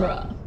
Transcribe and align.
genre. 0.00 0.37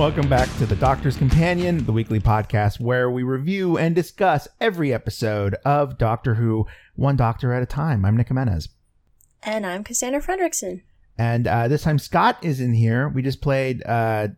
Welcome 0.00 0.30
back 0.30 0.48
to 0.56 0.64
The 0.64 0.76
Doctor's 0.76 1.18
Companion, 1.18 1.84
the 1.84 1.92
weekly 1.92 2.20
podcast 2.20 2.80
where 2.80 3.10
we 3.10 3.22
review 3.22 3.76
and 3.76 3.94
discuss 3.94 4.48
every 4.58 4.94
episode 4.94 5.56
of 5.62 5.98
Doctor 5.98 6.36
Who, 6.36 6.66
one 6.96 7.16
doctor 7.16 7.52
at 7.52 7.62
a 7.62 7.66
time. 7.66 8.06
I'm 8.06 8.16
Nick 8.16 8.28
Jimenez. 8.28 8.70
And 9.42 9.66
I'm 9.66 9.84
Cassandra 9.84 10.22
Fredrickson. 10.22 10.80
And 11.18 11.46
uh, 11.46 11.68
this 11.68 11.82
time 11.82 11.98
Scott 11.98 12.38
is 12.42 12.60
in 12.60 12.72
here. 12.72 13.10
We 13.10 13.20
just 13.20 13.42
played 13.42 13.84
uh, 13.84 14.28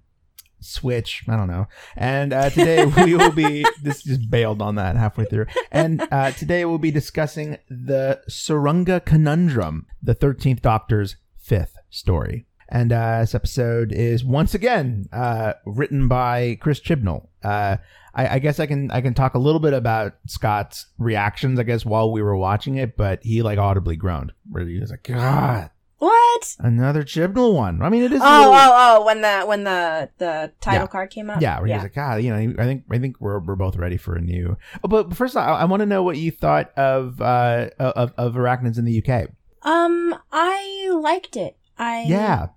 Switch. 0.58 1.22
I 1.28 1.36
don't 1.36 1.46
know. 1.46 1.68
And 1.96 2.32
uh, 2.32 2.50
today 2.50 2.84
we 3.04 3.14
will 3.14 3.30
be, 3.30 3.64
this 3.84 4.02
just 4.02 4.28
bailed 4.28 4.60
on 4.60 4.74
that 4.74 4.96
halfway 4.96 5.26
through. 5.26 5.46
And 5.70 6.04
uh, 6.10 6.32
today 6.32 6.64
we'll 6.64 6.78
be 6.78 6.90
discussing 6.90 7.56
the 7.70 8.20
Tsuranga 8.28 9.04
Conundrum, 9.04 9.86
the 10.02 10.16
13th 10.16 10.60
Doctor's 10.60 11.14
fifth 11.38 11.76
story. 11.88 12.46
And 12.74 12.90
uh, 12.90 13.20
this 13.20 13.34
episode 13.34 13.92
is 13.92 14.24
once 14.24 14.54
again 14.54 15.06
uh, 15.12 15.52
written 15.66 16.08
by 16.08 16.56
Chris 16.58 16.80
Chibnall. 16.80 17.28
Uh, 17.44 17.76
I, 18.14 18.36
I 18.36 18.38
guess 18.38 18.58
I 18.58 18.64
can 18.66 18.90
I 18.90 19.02
can 19.02 19.12
talk 19.12 19.34
a 19.34 19.38
little 19.38 19.60
bit 19.60 19.74
about 19.74 20.14
Scott's 20.26 20.86
reactions. 20.96 21.58
I 21.60 21.64
guess 21.64 21.84
while 21.84 22.10
we 22.10 22.22
were 22.22 22.34
watching 22.34 22.76
it, 22.76 22.96
but 22.96 23.22
he 23.22 23.42
like 23.42 23.58
audibly 23.58 23.96
groaned. 23.96 24.32
Where 24.50 24.66
he 24.66 24.80
was 24.80 24.90
like, 24.90 25.02
"God, 25.02 25.68
What? 25.98 26.56
another 26.60 27.02
Chibnall 27.04 27.54
one." 27.54 27.82
I 27.82 27.90
mean, 27.90 28.04
it 28.04 28.12
is. 28.14 28.22
Oh, 28.24 28.38
little- 28.38 28.54
oh, 28.54 28.98
oh! 29.00 29.04
When 29.04 29.20
the 29.20 29.40
when 29.42 29.64
the 29.64 30.08
the 30.16 30.52
title 30.62 30.84
Yeah. 30.84 30.86
card 30.86 31.10
came 31.10 31.28
out. 31.28 31.42
Yeah, 31.42 31.58
where 31.58 31.66
he 31.66 31.74
was 31.74 31.82
like, 31.82 31.94
God, 31.94 32.22
you 32.22 32.30
know, 32.30 32.36
I 32.58 32.64
think 32.64 32.84
I 32.90 32.98
think 32.98 33.16
we're 33.20 33.38
we're 33.40 33.54
both 33.54 33.76
ready 33.76 33.98
for 33.98 34.14
a 34.16 34.20
new. 34.22 34.56
Oh, 34.82 34.88
but 34.88 35.14
first, 35.14 35.36
I, 35.36 35.44
I 35.46 35.64
want 35.66 35.80
to 35.80 35.86
know 35.86 36.02
what 36.02 36.16
you 36.16 36.30
thought 36.30 36.72
of 36.78 37.20
uh 37.20 37.68
of 37.78 38.14
of 38.16 38.32
arachnids 38.32 38.78
in 38.78 38.86
the 38.86 39.04
UK. 39.06 39.28
um, 39.62 40.14
I 40.32 40.88
liked 40.90 41.36
it. 41.36 41.58
I 41.78 42.04
Yeah, 42.08 42.48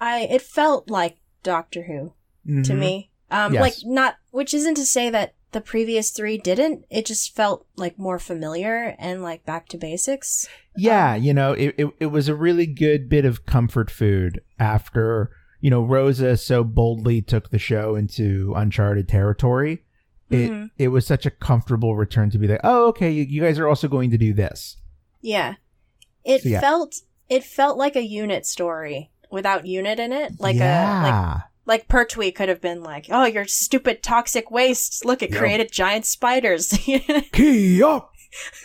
I 0.00 0.20
it 0.20 0.42
felt 0.42 0.90
like 0.90 1.16
Doctor 1.42 1.84
Who 1.84 2.12
to 2.46 2.72
Mhm. 2.72 2.78
me. 2.78 3.10
Um, 3.30 3.54
Yes. 3.54 3.60
like 3.60 3.74
not, 3.84 4.16
which 4.30 4.54
isn't 4.54 4.74
to 4.76 4.86
say 4.86 5.10
that 5.10 5.34
the 5.52 5.60
previous 5.60 6.10
three 6.10 6.38
didn't. 6.38 6.84
It 6.90 7.06
just 7.06 7.34
felt 7.34 7.66
like 7.76 7.98
more 7.98 8.18
familiar 8.18 8.94
and 8.98 9.22
like 9.22 9.44
back 9.44 9.68
to 9.70 9.78
basics. 9.78 10.48
Yeah, 10.76 11.14
you 11.14 11.32
know, 11.34 11.52
it, 11.52 11.74
it 11.78 11.86
it 11.98 12.06
was 12.06 12.28
a 12.28 12.34
really 12.34 12.66
good 12.66 13.08
bit 13.08 13.24
of 13.24 13.46
comfort 13.46 13.90
food 13.90 14.40
after 14.58 15.30
you 15.60 15.70
know 15.70 15.82
Rosa 15.84 16.36
so 16.36 16.62
boldly 16.62 17.22
took 17.22 17.50
the 17.50 17.58
show 17.58 17.96
into 17.96 18.52
uncharted 18.54 19.08
territory. 19.08 19.82
It 20.30 20.50
Mhm. 20.50 20.70
it 20.78 20.88
was 20.88 21.06
such 21.06 21.24
a 21.26 21.30
comfortable 21.30 21.96
return 21.96 22.30
to 22.30 22.38
be 22.38 22.46
like, 22.48 22.60
oh, 22.64 22.88
okay, 22.88 23.10
you, 23.10 23.24
you 23.24 23.40
guys 23.40 23.58
are 23.58 23.68
also 23.68 23.88
going 23.88 24.10
to 24.10 24.18
do 24.18 24.32
this. 24.34 24.76
Yeah, 25.20 25.54
it 26.24 26.42
So, 26.42 26.48
yeah. 26.50 26.60
felt 26.60 27.00
it 27.28 27.42
felt 27.42 27.76
like 27.78 27.96
a 27.96 28.02
unit 28.06 28.44
story 28.46 29.10
without 29.30 29.66
unit 29.66 29.98
in 29.98 30.12
it. 30.12 30.32
Like 30.40 30.56
a 30.56 30.58
like 30.58 30.60
yeah, 30.60 31.40
like 31.66 31.88
Pertwee 31.88 32.30
could 32.32 32.48
have 32.48 32.60
been 32.60 32.82
like, 32.82 33.06
"Oh, 33.10 33.24
your 33.24 33.46
stupid 33.46 34.02
toxic 34.02 34.50
waste! 34.50 35.04
Look, 35.04 35.22
it 35.22 35.30
Yeah. 35.32 35.38
created 35.38 35.72
giant 35.72 36.04
spiders." 36.06 36.68
key 37.32 37.82
up. 37.82 38.12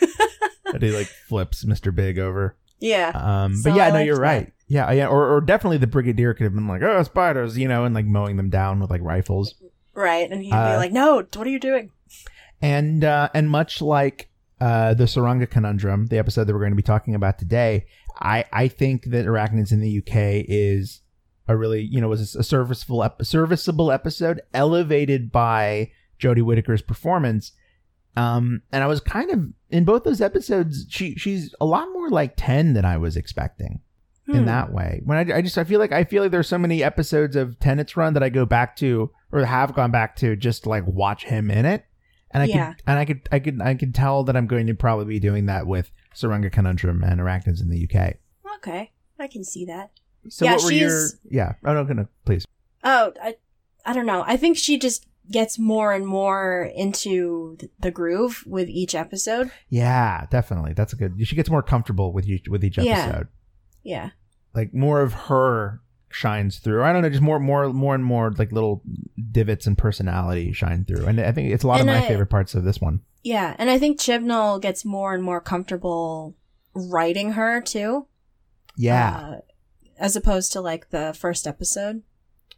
and 0.66 0.82
he 0.82 0.90
like 0.90 1.06
flips 1.28 1.64
Mister 1.64 1.90
Big 1.92 2.18
over. 2.18 2.56
yeah, 2.80 3.12
Um, 3.14 3.54
So 3.56 3.70
but 3.70 3.76
yeah, 3.76 3.86
I 3.86 3.90
no, 3.90 3.98
you're 4.00 4.16
that. 4.16 4.20
right. 4.22 4.52
Yeah, 4.68 4.90
yeah, 4.92 5.06
or, 5.06 5.34
or 5.36 5.40
definitely 5.42 5.78
the 5.78 5.86
brigadier 5.86 6.32
could 6.34 6.44
have 6.44 6.54
been 6.54 6.66
like, 6.68 6.82
"Oh, 6.82 7.02
spiders," 7.02 7.58
you 7.58 7.68
know, 7.68 7.84
and 7.84 7.94
like 7.94 8.06
mowing 8.06 8.36
them 8.36 8.48
down 8.50 8.80
with 8.80 8.90
like 8.90 9.02
rifles. 9.02 9.54
right. 9.94 10.30
And 10.30 10.42
he'd 10.42 10.52
Uh, 10.52 10.72
be 10.72 10.76
like, 10.78 10.92
"No, 10.92 11.16
what 11.16 11.46
are 11.46 11.50
you 11.50 11.58
doing?" 11.60 11.90
And 12.60 13.04
uh, 13.04 13.28
and 13.34 13.50
much 13.50 13.82
like 13.82 14.28
uh, 14.60 14.94
the 14.94 15.04
Tsuranga 15.04 15.50
Conundrum, 15.50 16.06
the 16.06 16.18
episode 16.18 16.44
that 16.46 16.52
we're 16.54 16.60
going 16.60 16.72
to 16.72 16.76
be 16.76 16.82
talking 16.82 17.14
about 17.14 17.38
today, 17.38 17.84
I 18.20 18.44
I 18.52 18.68
think 18.68 19.04
that 19.06 19.26
Arachnids 19.26 19.72
in 19.72 19.80
the 19.80 19.98
UK 19.98 20.44
is 20.48 21.00
a 21.48 21.56
really 21.56 21.82
you 21.82 22.00
know 22.00 22.08
was 22.08 22.34
a 22.36 22.42
serviceable 22.42 23.02
ep- 23.02 23.24
serviceable 23.24 23.90
episode, 23.90 24.40
elevated 24.54 25.30
by 25.32 25.90
Jodie 26.20 26.42
Whittaker's 26.42 26.82
performance. 26.82 27.52
Um, 28.16 28.60
and 28.70 28.84
I 28.84 28.86
was 28.86 29.00
kind 29.00 29.30
of 29.30 29.40
in 29.70 29.84
both 29.84 30.04
those 30.04 30.20
episodes, 30.20 30.86
she 30.90 31.14
she's 31.16 31.54
a 31.60 31.64
lot 31.64 31.88
more 31.92 32.10
like 32.10 32.34
ten 32.36 32.74
than 32.74 32.84
I 32.84 32.96
was 32.98 33.16
expecting. 33.16 33.80
in 34.28 34.36
Hmm. 34.40 34.44
that 34.46 34.72
way. 34.72 35.00
When 35.04 35.18
I, 35.18 35.38
I 35.38 35.42
just 35.42 35.58
I 35.58 35.64
feel 35.64 35.80
like 35.80 35.90
I 35.92 36.04
feel 36.04 36.22
like 36.22 36.30
there's 36.30 36.46
so 36.46 36.58
many 36.58 36.82
episodes 36.82 37.34
of 37.34 37.58
Tennant's 37.58 37.96
run 37.96 38.14
that 38.14 38.22
I 38.22 38.28
go 38.28 38.46
back 38.46 38.76
to 38.76 39.10
or 39.32 39.44
have 39.44 39.74
gone 39.74 39.90
back 39.90 40.14
to 40.16 40.36
just 40.36 40.64
like 40.66 40.84
watch 40.86 41.24
him 41.24 41.50
in 41.50 41.64
it, 41.64 41.84
and 42.30 42.42
I 42.42 42.46
Yeah. 42.46 42.74
could 42.74 42.82
and 42.86 42.98
I 43.00 43.04
could 43.04 43.28
I 43.32 43.38
could 43.40 43.60
I 43.62 43.74
could 43.74 43.94
tell 43.94 44.22
that 44.24 44.36
I'm 44.36 44.46
going 44.46 44.68
to 44.68 44.74
probably 44.74 45.06
be 45.06 45.18
doing 45.18 45.46
that 45.46 45.66
with 45.66 45.90
Tsuranga 46.14 46.50
Conundrum 46.52 47.02
and 47.02 47.20
Arachnids 47.20 47.60
in 47.60 47.68
the 47.70 47.88
UK. 47.88 48.14
Okay, 48.56 48.90
I 49.18 49.26
can 49.26 49.44
see 49.44 49.64
that. 49.66 49.90
So 50.28 50.44
Yeah, 50.44 50.52
what 50.56 50.64
were 50.64 50.72
your 50.72 50.88
she's- 51.08 51.16
yeah? 51.30 51.54
Oh 51.64 51.72
no, 51.74 51.82
no, 51.84 52.06
please. 52.24 52.44
Oh, 52.84 53.12
I, 53.22 53.36
I 53.84 53.92
don't 53.92 54.06
know. 54.06 54.24
I 54.26 54.36
think 54.36 54.56
she 54.56 54.78
just 54.78 55.06
gets 55.30 55.58
more 55.58 55.92
and 55.92 56.06
more 56.06 56.70
into 56.74 57.56
the 57.80 57.90
groove 57.90 58.42
with 58.46 58.68
each 58.68 58.94
episode. 58.94 59.50
Yeah, 59.68 60.26
definitely. 60.30 60.72
That's 60.74 60.92
a 60.92 60.96
good. 60.96 61.14
She 61.26 61.36
gets 61.36 61.50
more 61.50 61.62
comfortable 61.62 62.12
with 62.12 62.28
each 62.28 62.48
with 62.48 62.64
each 62.64 62.78
Yeah. 62.78 62.98
episode. 63.06 63.28
Yeah, 63.84 64.10
Like 64.54 64.72
more 64.72 65.00
of 65.00 65.12
her 65.14 65.80
shines 66.12 66.58
through. 66.58 66.82
I 66.84 66.92
don't 66.92 67.02
know, 67.02 67.08
just 67.10 67.22
more 67.22 67.38
more 67.40 67.72
more 67.72 67.94
and 67.94 68.04
more 68.04 68.30
like 68.32 68.52
little 68.52 68.82
divots 69.30 69.66
and 69.66 69.76
personality 69.76 70.52
shine 70.52 70.84
through. 70.84 71.06
And 71.06 71.20
I 71.20 71.32
think 71.32 71.52
it's 71.52 71.64
a 71.64 71.66
lot 71.68 71.80
And 71.80 71.88
of 71.90 71.96
my 71.96 72.04
I- 72.04 72.08
favorite 72.08 72.30
parts 72.30 72.54
of 72.54 72.64
this 72.64 72.80
one. 72.80 73.00
yeah, 73.22 73.54
and 73.58 73.70
I 73.70 73.78
think 73.78 73.98
Chibnall 74.00 74.60
gets 74.60 74.84
more 74.84 75.14
and 75.14 75.22
more 75.22 75.40
comfortable 75.40 76.36
writing 76.74 77.32
her 77.32 77.60
too. 77.60 78.06
Yeah. 78.76 79.16
uh, 79.16 79.40
as 79.98 80.16
opposed 80.16 80.52
to 80.52 80.60
like 80.60 80.90
the 80.90 81.14
first 81.18 81.46
episode. 81.46 82.02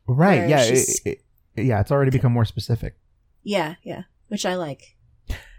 Right. 0.06 0.48
Yeah. 0.48 0.62
It, 0.62 0.88
it- 1.04 1.24
yeah. 1.56 1.80
It's 1.80 1.90
already 1.92 2.10
become 2.10 2.32
more 2.32 2.44
specific. 2.44 2.96
Yeah, 3.42 3.74
yeah, 3.82 4.02
which 4.28 4.46
I 4.46 4.54
like. 4.54 4.96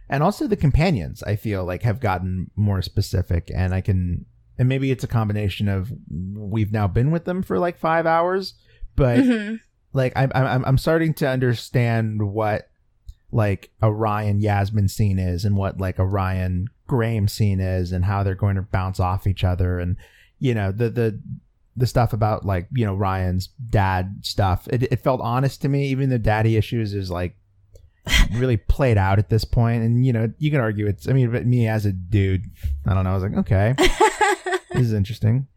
And 0.09 0.22
also 0.23 0.47
the 0.47 0.55
companions, 0.57 1.23
I 1.23 1.35
feel 1.35 1.66
like 1.66 1.81
have 1.84 2.00
gotten 2.00 2.51
more 2.55 2.81
specific 2.81 3.50
and 3.55 3.73
I 3.73 3.81
can, 3.81 4.25
and 4.57 4.69
maybe 4.69 4.91
it's 4.91 5.03
a 5.03 5.07
combination 5.07 5.67
of 5.67 5.91
we've 6.35 6.71
now 6.71 6.88
been 6.88 7.11
with 7.11 7.25
them 7.25 7.41
for 7.43 7.59
like 7.59 7.77
five 7.77 8.05
hours, 8.05 8.53
but 8.95 9.19
Mhm. 9.19 9.59
like 9.93 10.13
I'm, 10.16 10.31
I'm, 10.35 10.63
I'm 10.66 10.77
starting 10.77 11.13
to 11.16 11.27
understand 11.27 12.21
what 12.31 12.69
like 13.31 13.71
a 13.81 13.91
Ryan 13.91 14.39
Yasmin 14.39 14.88
scene 14.88 15.19
is 15.19 15.43
and 15.45 15.55
what 15.57 15.79
like 15.79 15.99
a 15.99 16.05
Ryan 16.05 16.67
Graham 16.88 17.27
scene 17.27 17.59
is 17.59 17.91
and 17.91 18.05
how 18.05 18.23
they're 18.23 18.35
going 18.35 18.55
to 18.55 18.61
bounce 18.61 18.99
off 18.99 19.27
each 19.27 19.43
other. 19.43 19.79
And, 19.79 19.97
you 20.39 20.53
know, 20.53 20.72
the, 20.72 20.89
the, 20.89 21.19
the 21.75 21.87
stuff 21.87 22.13
about 22.13 22.45
like, 22.45 22.67
you 22.72 22.85
know, 22.85 22.93
Ryan's 22.95 23.47
dad 23.69 24.19
stuff, 24.22 24.67
it, 24.72 24.84
it 24.84 25.01
felt 25.03 25.19
honest 25.22 25.61
to 25.63 25.67
me, 25.69 25.87
even 25.87 26.09
though 26.09 26.17
daddy 26.17 26.55
issues 26.55 26.93
is 26.93 27.11
like, 27.11 27.35
really 28.35 28.55
played 28.55 28.99
out 28.99 29.17
at 29.17 29.29
this 29.29 29.43
point 29.43 29.81
and 29.81 30.05
you 30.05 30.13
know 30.13 30.31
you 30.37 30.51
can 30.51 30.59
argue 30.59 30.85
it's 30.85 31.09
i 31.09 31.11
mean 31.11 31.31
but 31.31 31.43
me 31.43 31.67
as 31.67 31.87
a 31.87 31.91
dude 31.91 32.43
i 32.85 32.93
don't 32.93 33.03
know 33.03 33.09
i 33.09 33.13
was 33.16 33.23
like 33.23 33.34
okay 33.35 33.73
this 34.75 34.87
is 34.87 34.93
interesting 34.93 35.47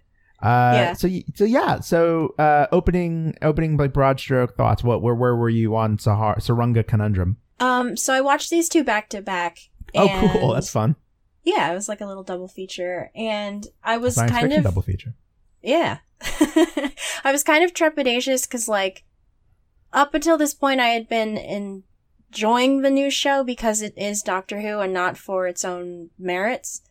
uh 0.43 0.73
Yeah. 0.75 0.93
so 0.95 1.09
so 1.35 1.45
yeah 1.45 1.81
so 1.81 2.35
uh 2.39 2.67
opening 2.73 3.35
opening 3.43 3.77
like 3.77 3.93
broad 3.93 4.21
stroke 4.21 4.57
thoughts 4.57 4.85
what 4.85 5.03
where 5.03 5.15
where 5.15 5.35
were 5.37 5.49
you 5.49 5.75
on 5.77 5.97
Sahar 5.99 6.37
Tsuranga 6.39 6.87
conundrum 6.87 7.37
um, 7.61 7.97
so 7.97 8.15
I 8.15 8.21
watched 8.21 8.51
these 8.51 8.69
two 8.69 8.85
back 8.85 9.09
to 9.11 9.21
back. 9.21 9.59
oh 9.97 10.31
cool 10.33 10.53
that's 10.55 10.71
fun 10.71 10.95
Yeah, 11.43 11.73
it 11.73 11.75
was 11.75 11.89
like 11.89 12.01
a 12.01 12.07
little 12.07 12.23
double 12.23 12.47
feature, 12.47 13.11
and 13.17 13.67
I 13.83 13.97
was 13.97 14.15
science 14.15 14.31
kind 14.31 14.53
of 14.53 14.63
double 14.63 14.83
feature 14.83 15.15
yeah. 15.61 15.99
I 17.25 17.33
was 17.33 17.43
kind 17.43 17.65
of 17.65 17.73
trepidatious 17.75 18.43
because 18.47 18.69
like 18.69 19.05
up 19.93 20.15
until 20.15 20.37
this 20.39 20.55
point 20.55 20.79
I 20.81 20.89
had 20.89 21.09
been 21.09 21.37
enjoying 21.37 22.83
the 22.83 22.91
new 22.91 23.11
show 23.11 23.43
because 23.43 23.83
it 23.83 23.95
is 23.97 24.23
Doctor 24.23 24.61
Who 24.61 24.79
and 24.81 24.93
not 24.93 25.17
for 25.17 25.47
its 25.49 25.65
own 25.65 26.11
merits. 26.19 26.83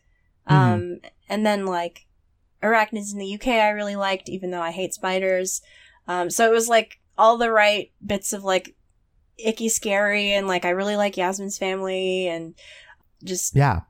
Um, 0.46 1.00
and 1.28 1.44
then 1.46 1.64
like 1.66 2.06
Arachnids 2.62 3.12
in 3.12 3.18
the 3.18 3.34
UK 3.34 3.48
I 3.48 3.70
really 3.70 3.96
liked, 3.96 4.28
even 4.28 4.50
though 4.50 4.62
I 4.62 4.70
hate 4.70 4.94
spiders. 4.94 5.62
Um, 6.06 6.30
so 6.30 6.46
it 6.46 6.52
was 6.52 6.68
like 6.68 6.98
all 7.16 7.36
the 7.36 7.50
right 7.50 7.90
bits 8.04 8.32
of 8.32 8.44
like 8.44 8.74
icky 9.38 9.68
scary 9.68 10.32
and 10.32 10.46
like 10.48 10.64
I 10.64 10.70
really 10.70 10.96
like 10.96 11.16
Yasmin's 11.16 11.58
family 11.58 12.26
and 12.28 12.54
just 13.22 13.54
Yeah. 13.54 13.80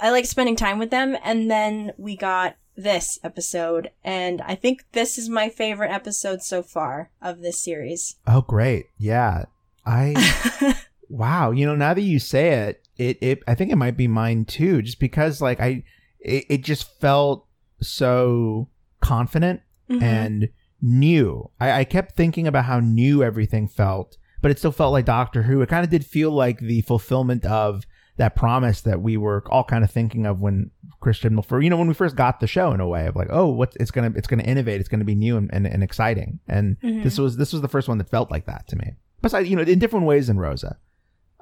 I 0.00 0.10
like 0.10 0.26
spending 0.26 0.56
time 0.56 0.78
with 0.78 0.90
them 0.90 1.16
and 1.24 1.50
then 1.50 1.92
we 1.96 2.16
got 2.16 2.56
this 2.76 3.18
episode 3.22 3.90
and 4.02 4.42
I 4.42 4.54
think 4.56 4.84
this 4.92 5.16
is 5.18 5.28
my 5.28 5.48
favorite 5.48 5.90
episode 5.92 6.42
so 6.42 6.62
far 6.62 7.10
of 7.22 7.40
this 7.40 7.60
series. 7.60 8.16
Oh, 8.26 8.42
great. 8.42 8.86
Yeah. 8.98 9.44
I 9.86 10.76
wow. 11.08 11.50
You 11.50 11.66
know, 11.66 11.76
now 11.76 11.94
that 11.94 12.02
you 12.02 12.18
say 12.18 12.50
it, 12.50 12.88
it 12.96 13.18
it 13.20 13.42
I 13.46 13.54
think 13.54 13.70
it 13.70 13.76
might 13.76 13.96
be 13.96 14.08
mine 14.08 14.44
too. 14.44 14.82
Just 14.82 14.98
because 14.98 15.40
like 15.40 15.60
I, 15.60 15.84
it, 16.20 16.44
it 16.48 16.64
just 16.64 17.00
felt 17.00 17.46
so 17.88 18.68
confident 19.00 19.60
Mhm. 19.90 20.02
and 20.02 20.48
new. 20.80 21.50
I, 21.60 21.80
I 21.80 21.84
kept 21.84 22.16
thinking 22.16 22.46
about 22.46 22.64
how 22.64 22.80
new 22.80 23.22
everything 23.22 23.68
felt, 23.68 24.16
but 24.42 24.50
it 24.50 24.58
still 24.58 24.72
felt 24.72 24.92
like 24.92 25.04
Doctor 25.04 25.42
Who. 25.42 25.60
It 25.62 25.68
kind 25.68 25.84
of 25.84 25.90
did 25.90 26.04
feel 26.04 26.30
like 26.30 26.58
the 26.60 26.80
fulfillment 26.82 27.44
of 27.44 27.84
that 28.16 28.36
promise 28.36 28.80
that 28.82 29.02
we 29.02 29.16
were 29.16 29.42
all 29.50 29.64
kind 29.64 29.82
of 29.82 29.90
thinking 29.90 30.24
of 30.24 30.40
when 30.40 30.70
Christian 31.00 31.40
for 31.42 31.60
you 31.60 31.68
know 31.68 31.76
when 31.76 31.88
we 31.88 31.94
first 31.94 32.14
got 32.16 32.38
the 32.40 32.46
show 32.46 32.72
in 32.72 32.78
a 32.80 32.86
way 32.86 33.06
of 33.06 33.16
like 33.16 33.26
oh 33.30 33.48
what 33.48 33.76
it's 33.80 33.90
gonna 33.90 34.12
it's 34.14 34.28
gonna 34.28 34.44
innovate 34.44 34.78
it's 34.80 34.88
gonna 34.88 35.04
be 35.04 35.16
new 35.16 35.36
and, 35.36 35.50
and, 35.52 35.66
and 35.66 35.82
exciting 35.82 36.38
and 36.46 36.76
Mhm. 36.80 37.02
this 37.02 37.18
was 37.18 37.36
this 37.38 37.52
was 37.52 37.60
the 37.60 37.66
first 37.68 37.88
one 37.88 37.98
that 37.98 38.08
felt 38.08 38.30
like 38.30 38.46
that 38.46 38.68
to 38.68 38.76
me 38.76 38.92
besides 39.20 39.48
you 39.50 39.56
know 39.56 39.62
in 39.62 39.80
different 39.80 40.06
ways 40.06 40.28
than 40.28 40.38
Rosa 40.38 40.78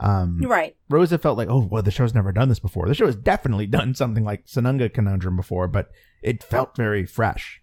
um 0.02 0.40
right. 0.42 0.76
Rosa 0.88 1.18
felt 1.18 1.38
like, 1.38 1.48
oh, 1.48 1.66
well, 1.70 1.82
the 1.82 1.90
show's 1.90 2.14
never 2.14 2.32
done 2.32 2.48
this 2.48 2.58
before. 2.58 2.86
The 2.88 2.94
show 2.94 3.06
has 3.06 3.16
definitely 3.16 3.66
done 3.66 3.94
something 3.94 4.24
like 4.24 4.46
Tsuranga 4.46 4.92
Conundrum 4.92 5.36
before, 5.36 5.68
but 5.68 5.90
it 6.22 6.42
felt 6.42 6.76
very 6.76 7.06
fresh. 7.06 7.62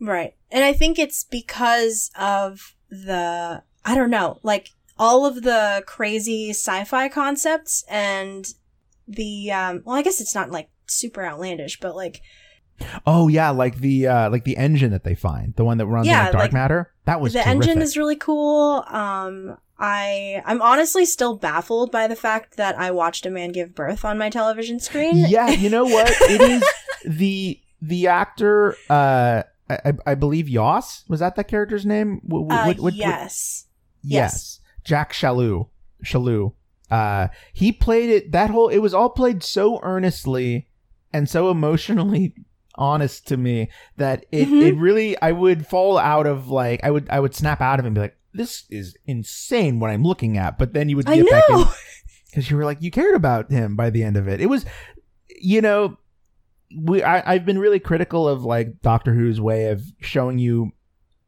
Right. 0.00 0.34
And 0.50 0.64
I 0.64 0.72
think 0.72 0.98
it's 0.98 1.24
because 1.24 2.10
of 2.18 2.74
the, 2.88 3.62
I 3.84 3.94
don't 3.94 4.10
know, 4.10 4.38
like 4.42 4.70
all 4.98 5.26
of 5.26 5.42
the 5.42 5.82
crazy 5.86 6.50
sci-fi 6.50 7.08
concepts 7.08 7.84
and 7.88 8.46
the, 9.06 9.50
um, 9.52 9.82
well, 9.84 9.96
I 9.96 10.02
guess 10.02 10.20
it's 10.20 10.34
not 10.34 10.50
like 10.50 10.70
super 10.86 11.24
outlandish, 11.24 11.80
but 11.80 11.94
like, 11.94 12.22
Oh 13.06 13.28
yeah, 13.28 13.50
like 13.50 13.76
the 13.76 14.06
uh 14.06 14.30
like 14.30 14.44
the 14.44 14.56
engine 14.56 14.90
that 14.92 15.04
they 15.04 15.14
find, 15.14 15.54
the 15.56 15.64
one 15.66 15.76
that 15.78 15.86
runs 15.86 16.06
on 16.06 16.10
Yeah, 16.10 16.22
like 16.24 16.32
dark 16.32 16.42
like, 16.44 16.52
matter. 16.54 16.90
That 17.04 17.20
was 17.20 17.34
the 17.34 17.40
terrific. 17.40 17.54
engine 17.68 17.82
is 17.82 17.96
really 17.96 18.16
cool. 18.16 18.84
Um, 18.88 19.58
I, 19.82 20.42
I'm 20.44 20.60
honestly 20.60 21.06
still 21.06 21.36
baffled 21.36 21.90
by 21.90 22.06
the 22.06 22.14
fact 22.16 22.56
that 22.58 22.78
I 22.78 22.90
watched 22.90 23.24
a 23.24 23.30
man 23.30 23.50
give 23.50 23.74
birth 23.74 24.04
on 24.04 24.18
my 24.18 24.28
television 24.28 24.78
screen. 24.78 25.16
yeah, 25.28 25.48
you 25.50 25.70
know 25.70 25.84
what? 25.84 26.12
It 26.30 26.40
is 26.42 26.62
the 27.04 27.58
the 27.80 28.06
actor. 28.08 28.76
uh 28.90 29.42
I, 29.70 29.92
I- 30.04 30.14
believe 30.16 30.46
Yoss 30.46 31.08
was 31.08 31.20
that 31.20 31.36
that 31.36 31.44
character's 31.48 31.86
name? 31.86 32.20
Wh- 32.28 32.52
wh- 32.52 32.68
Uh, 32.84 32.90
yes. 32.92 33.66
Yes. 34.02 34.60
Jack 34.84 35.12
Shalloo. 35.12 35.68
Shalloo. 36.04 36.52
Uh 36.90 37.28
he 37.52 37.70
played 37.72 38.10
it 38.10 38.32
that 38.32 38.50
whole 38.50 38.68
it 38.68 38.78
was 38.78 38.92
all 38.92 39.08
played 39.10 39.42
so 39.42 39.80
earnestly 39.82 40.68
and 41.12 41.28
so 41.28 41.50
emotionally 41.50 42.34
honest 42.74 43.26
to 43.28 43.36
me 43.36 43.68
that 43.96 44.26
it, 44.32 44.48
Mhm. 44.48 44.62
it 44.62 44.74
really 44.76 45.20
I 45.22 45.32
would 45.32 45.66
fall 45.66 45.98
out 45.98 46.26
of 46.26 46.48
like 46.48 46.80
I 46.82 46.90
would 46.90 47.08
I 47.08 47.20
would 47.20 47.34
snap 47.34 47.60
out 47.60 47.78
of 47.78 47.84
it 47.84 47.88
and 47.88 47.94
be 47.94 48.00
like, 48.02 48.16
this 48.32 48.64
is 48.70 48.96
insane 49.06 49.80
what 49.80 49.90
I'm 49.90 50.02
looking 50.02 50.38
at. 50.38 50.58
But 50.58 50.72
then 50.72 50.88
you 50.88 50.96
would 50.96 51.06
get 51.06 51.30
back 51.30 51.44
in 51.50 51.64
because 52.26 52.50
you 52.50 52.56
were 52.56 52.64
like 52.64 52.82
you 52.82 52.90
cared 52.90 53.14
about 53.14 53.50
him 53.50 53.76
by 53.76 53.90
the 53.90 54.02
end 54.02 54.16
of 54.16 54.28
it. 54.28 54.40
It 54.40 54.46
was 54.46 54.64
you 55.40 55.60
know 55.60 55.98
we 56.76 57.02
I, 57.02 57.34
I've 57.34 57.46
been 57.46 57.58
really 57.58 57.80
critical 57.80 58.28
of 58.28 58.44
like 58.44 58.80
Doctor 58.82 59.14
Who's 59.14 59.40
way 59.40 59.66
of 59.66 59.82
showing 60.00 60.38
you 60.38 60.72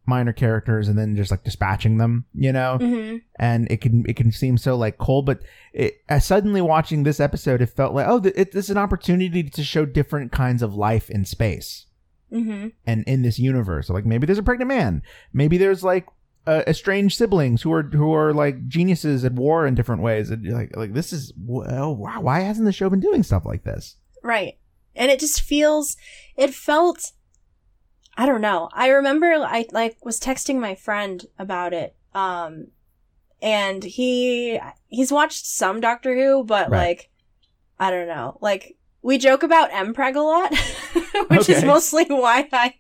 minor 0.05 0.33
characters 0.33 0.89
and 0.89 0.99
then 0.99 1.15
just 1.15 1.31
like 1.31 1.45
dispatching 1.45 1.99
them, 1.99 2.25
you 2.35 2.53
know? 2.53 2.77
hmm 2.79 3.17
and 3.37 3.71
it 3.71 3.81
can 3.81 4.05
it 4.07 4.15
can 4.15 4.31
seem 4.31 4.59
so 4.59 4.77
like 4.77 4.99
cold 4.99 5.27
but 5.27 5.41
it 5.73 6.03
uh, 6.09 6.19
suddenly 6.19 6.61
watching 6.61 7.03
this 7.03 7.19
episode 7.19 7.63
it 7.63 7.67
felt 7.67 7.95
like 7.95 8.07
oh 8.07 8.21
th- 8.21 8.35
it, 8.37 8.53
this 8.53 8.67
is 8.67 8.71
an 8.71 8.79
opportunity 8.79 9.43
to 9.43 9.65
show 9.65 9.85
different 9.85 10.31
kinds 10.31 10.63
of 10.63 10.75
life 10.75 11.09
in 11.11 11.25
space 11.25 11.87
hmm 12.31 12.69
and 12.87 13.05
in 13.07 13.23
this 13.23 13.39
universe 13.39 13.89
like 13.91 14.05
maybe 14.05 14.27
there's 14.27 14.39
a 14.39 14.43
pregnant 14.43 14.69
man 14.69 15.03
maybe 15.33 15.57
there's 15.57 15.83
like 15.83 16.07
uh, 16.47 16.63
estranged 16.67 17.17
siblings 17.17 17.63
who 17.63 17.73
are 17.73 17.83
who 17.83 18.13
are 18.13 18.33
like 18.33 18.67
geniuses 18.69 19.25
at 19.25 19.33
war 19.33 19.67
in 19.67 19.75
different 19.75 20.03
ways 20.03 20.31
and 20.31 20.45
you're 20.45 20.55
like 20.57 20.75
like 20.77 20.93
this 20.93 21.13
is 21.13 21.33
well 21.39 21.95
wow 21.95 22.21
why 22.21 22.41
hasn't 22.41 22.65
the 22.67 22.73
show 22.73 22.91
been 22.91 23.01
doing 23.01 23.23
stuff 23.23 23.45
like 23.45 23.63
this 23.65 23.97
Right. 24.23 24.59
And 24.95 25.11
it 25.11 25.19
just 25.19 25.41
feels, 25.41 25.97
it 26.37 26.55
felt, 26.55 27.13
I 28.17 28.27
don't 28.27 28.41
know. 28.41 28.69
I 28.73 28.89
remember 28.89 29.27
I 29.33 29.67
like 29.73 29.97
was 30.05 30.21
texting 30.21 30.61
my 30.61 30.75
friend 30.75 31.25
about 31.39 31.73
it. 31.73 31.97
Um, 32.15 32.69
and 33.41 33.83
he, 33.83 34.61
he's 34.89 35.11
watched 35.11 35.47
some 35.47 35.81
Doctor 35.81 36.15
Who, 36.15 36.45
but 36.45 36.71
Right. 36.71 36.79
like, 36.89 37.11
I 37.81 37.91
don't 37.91 38.07
know. 38.07 38.39
Like, 38.41 38.77
we 39.03 39.19
joke 39.19 39.43
about 39.43 39.71
Mpreg 39.71 40.15
a 40.15 40.21
lot, 40.21 40.55
which 41.29 41.49
is 41.49 41.65
mostly 41.65 42.05
why 42.05 42.49
I 42.53 42.75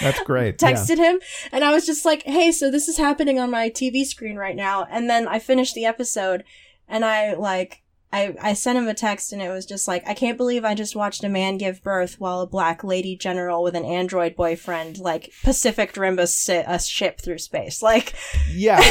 that's 0.00 0.20
great 0.24 0.60
yeah. 0.60 0.72
texted 0.72 0.96
him 0.98 1.20
and 1.52 1.62
I 1.64 1.72
was 1.72 1.84
just 1.86 2.04
like, 2.04 2.22
"Hey, 2.24 2.52
so 2.52 2.70
this 2.70 2.88
is 2.88 2.96
happening 2.96 3.38
on 3.38 3.50
my 3.50 3.68
TV 3.70 4.04
screen 4.04 4.36
right 4.36 4.56
now." 4.56 4.86
And 4.90 5.08
then 5.10 5.28
I 5.28 5.38
finished 5.38 5.74
the 5.74 5.84
episode 5.86 6.44
and 6.88 7.04
I 7.04 7.34
like 7.34 7.82
I 8.12 8.34
I 8.42 8.52
sent 8.54 8.78
him 8.78 8.88
a 8.88 8.94
text 8.94 9.32
and 9.32 9.40
it 9.42 9.48
was 9.50 9.64
just 9.66 9.88
like, 9.88 10.02
"I 10.08 10.14
can't 10.14 10.36
believe 10.36 10.64
I 10.64 10.74
just 10.74 10.94
watched 10.96 11.24
a 11.24 11.28
man 11.28 11.56
give 11.58 11.82
birth 11.82 12.20
while 12.20 12.40
a 12.40 12.46
black 12.46 12.84
lady 12.84 13.16
general 13.16 13.62
with 13.62 13.74
an 13.74 13.84
android 13.84 14.36
boyfriend 14.36 14.98
like 14.98 15.32
Pacific 15.42 15.96
rimmed 15.96 16.20
a, 16.20 16.28
a 16.66 16.78
ship 16.78 17.20
through 17.20 17.38
space." 17.38 17.82
Like 17.82 18.14
yeah 18.52 18.82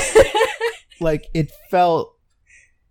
like 0.99 1.25
it 1.33 1.51
felt 1.69 2.15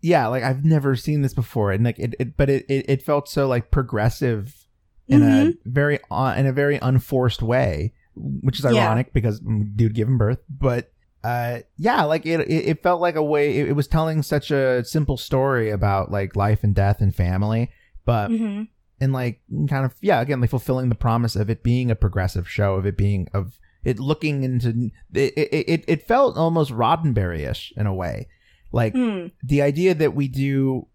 yeah 0.03 0.27
like 0.29 0.43
i've 0.43 0.65
never 0.65 0.97
seen 0.97 1.23
this 1.23 1.35
before 1.35 1.73
and 1.73 1.85
like 1.85 1.99
it, 1.99 2.15
it 2.19 2.37
but 2.37 2.49
it, 2.49 2.65
it 2.69 2.87
it 2.89 3.03
felt 3.03 3.29
so 3.29 3.47
like 3.47 3.71
progressive 3.71 4.67
in 5.09 5.21
Mhm. 5.21 5.51
a 5.51 5.57
very 5.67 5.99
uh, 6.11 6.35
in 6.37 6.47
a 6.47 6.53
very 6.53 6.79
unforced 6.81 7.43
way 7.43 7.93
which 8.17 8.59
is 8.59 8.65
Yeah. 8.65 8.87
ironic 8.87 9.13
because 9.13 9.41
mm, 9.41 9.75
dude 9.77 9.95
giving 9.95 10.19
birth 10.19 10.39
but 10.49 10.93
uh 11.23 11.59
yeah 11.77 12.05
like 12.05 12.25
it 12.27 12.41
it, 12.51 12.83
felt 12.83 13.01
like 13.01 13.15
a 13.17 13.23
way 13.23 13.59
it, 13.59 13.69
it 13.69 13.73
was 13.73 13.87
telling 13.87 14.23
such 14.23 14.51
a 14.51 14.83
simple 14.85 15.17
story 15.17 15.71
about 15.71 16.11
like 16.11 16.35
life 16.35 16.65
and 16.65 16.75
death 16.75 17.01
and 17.01 17.15
family 17.15 17.71
but 18.07 18.31
Mhm. 18.31 18.69
and 19.01 19.13
like 19.13 19.41
kind 19.69 19.85
of 19.85 19.95
yeah 20.01 20.21
again 20.21 20.41
like 20.41 20.51
fulfilling 20.51 20.89
the 20.89 20.95
promise 20.95 21.37
of 21.37 21.51
it 21.51 21.63
being 21.63 21.91
a 21.91 21.95
progressive 21.95 22.49
show 22.49 22.75
of 22.75 22.87
it 22.87 22.97
being 22.97 23.29
of 23.35 23.59
it 23.85 23.99
looking 23.99 24.43
into 24.45 24.91
it 25.15 25.33
it, 25.37 25.85
it, 25.87 26.07
felt 26.07 26.37
almost 26.37 26.71
roddenberry-ish 26.71 27.73
in 27.77 27.87
a 27.87 27.95
way 27.95 28.27
like 28.73 28.95
Hmm. 28.95 29.27
the 29.43 29.61
idea 29.63 29.95
that 29.95 30.15
we 30.15 30.27
do 30.29 30.87